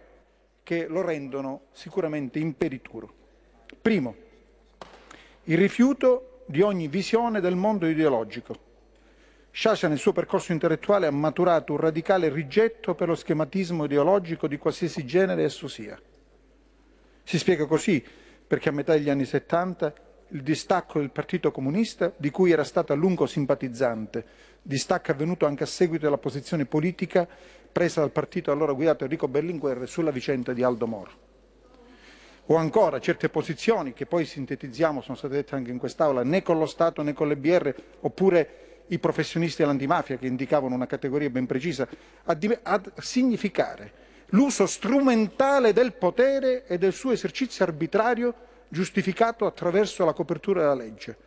[0.61, 3.13] che lo rendono sicuramente imperituro.
[3.81, 4.13] Primo,
[5.43, 8.73] il rifiuto di ogni visione del mondo ideologico.
[9.55, 14.57] Sciascia nel suo percorso intellettuale ha maturato un radicale rigetto per lo schematismo ideologico di
[14.57, 15.97] qualsiasi genere esso sia.
[17.23, 18.03] Si spiega così
[18.45, 19.93] perché a metà degli anni 70
[20.31, 24.25] il distacco del Partito Comunista, di cui era stato a lungo simpatizzante,
[24.61, 27.25] distacco avvenuto anche a seguito della posizione politica
[27.71, 31.11] presa dal partito allora guidato Enrico Berlinguer sulla vicenda di Aldo Moro.
[32.47, 36.59] O ancora certe posizioni che poi sintetizziamo, sono state dette anche in quest'Aula, né con
[36.59, 41.45] lo Stato né con le BR, oppure i professionisti dell'antimafia che indicavano una categoria ben
[41.45, 41.87] precisa,
[42.23, 48.33] a, a significare l'uso strumentale del potere e del suo esercizio arbitrario
[48.67, 51.17] giustificato attraverso la copertura della legge.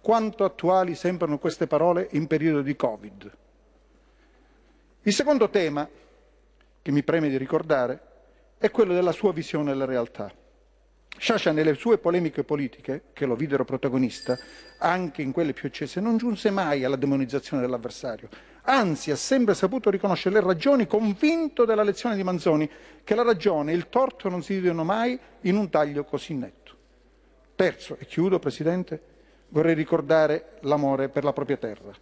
[0.00, 3.36] Quanto attuali sembrano queste parole in periodo di Covid.
[5.02, 5.88] Il secondo tema
[6.80, 8.00] che mi preme di ricordare
[8.58, 10.32] è quello della sua visione della realtà.
[11.16, 14.36] Sciascia nelle sue polemiche politiche, che lo videro protagonista,
[14.78, 18.28] anche in quelle più accese, non giunse mai alla demonizzazione dell'avversario.
[18.62, 22.68] Anzi, ha sempre saputo riconoscere le ragioni, convinto della lezione di Manzoni,
[23.02, 26.74] che la ragione e il torto non si dividono mai in un taglio così netto.
[27.54, 29.00] Terzo, e chiudo Presidente,
[29.48, 31.92] vorrei ricordare l'amore per la propria terra,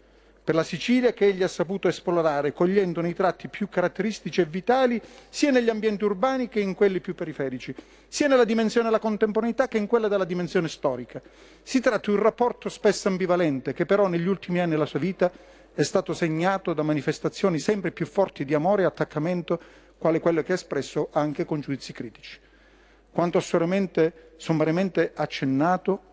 [0.44, 5.00] per la Sicilia che egli ha saputo esplorare, cogliendone i tratti più caratteristici e vitali
[5.28, 7.72] sia negli ambienti urbani che in quelli più periferici,
[8.08, 11.22] sia nella dimensione della contemporaneità che in quella della dimensione storica.
[11.62, 15.30] Si tratta di un rapporto spesso ambivalente che però negli ultimi anni della sua vita
[15.74, 19.60] è stato segnato da manifestazioni sempre più forti di amore e attaccamento,
[19.96, 22.38] quale quelle che ha espresso anche con giudizi critici.
[23.12, 26.11] Quanto sommariamente accennato,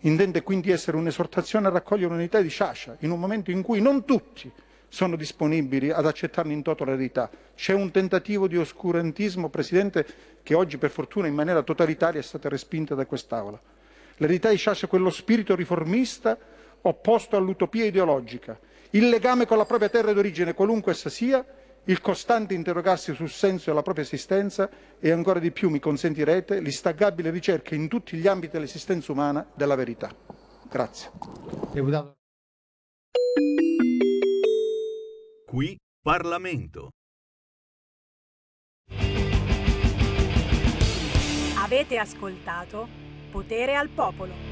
[0.00, 4.04] intende quindi essere un'esortazione a raccogliere un'unità di Sciascia in un momento in cui non
[4.04, 4.50] tutti
[4.88, 7.30] sono disponibili ad accettarne in toto l'eredità.
[7.54, 10.06] C'è un tentativo di oscurantismo, Presidente,
[10.42, 13.60] che oggi per fortuna in maniera totalitaria è stata respinta da quest'Aula.
[14.16, 16.36] L'eredità di Sciascia è quello spirito riformista
[16.82, 18.58] opposto all'utopia ideologica,
[18.90, 21.44] il legame con la propria terra d'origine, qualunque essa sia,
[21.84, 27.30] il costante interrogarsi sul senso della propria esistenza e ancora di più, mi consentirete, l'instancabile
[27.30, 30.14] ricerca in tutti gli ambiti dell'esistenza umana della verità.
[30.68, 31.10] Grazie.
[35.46, 36.90] Qui Parlamento.
[41.56, 42.88] Avete ascoltato
[43.30, 44.49] Potere al Popolo.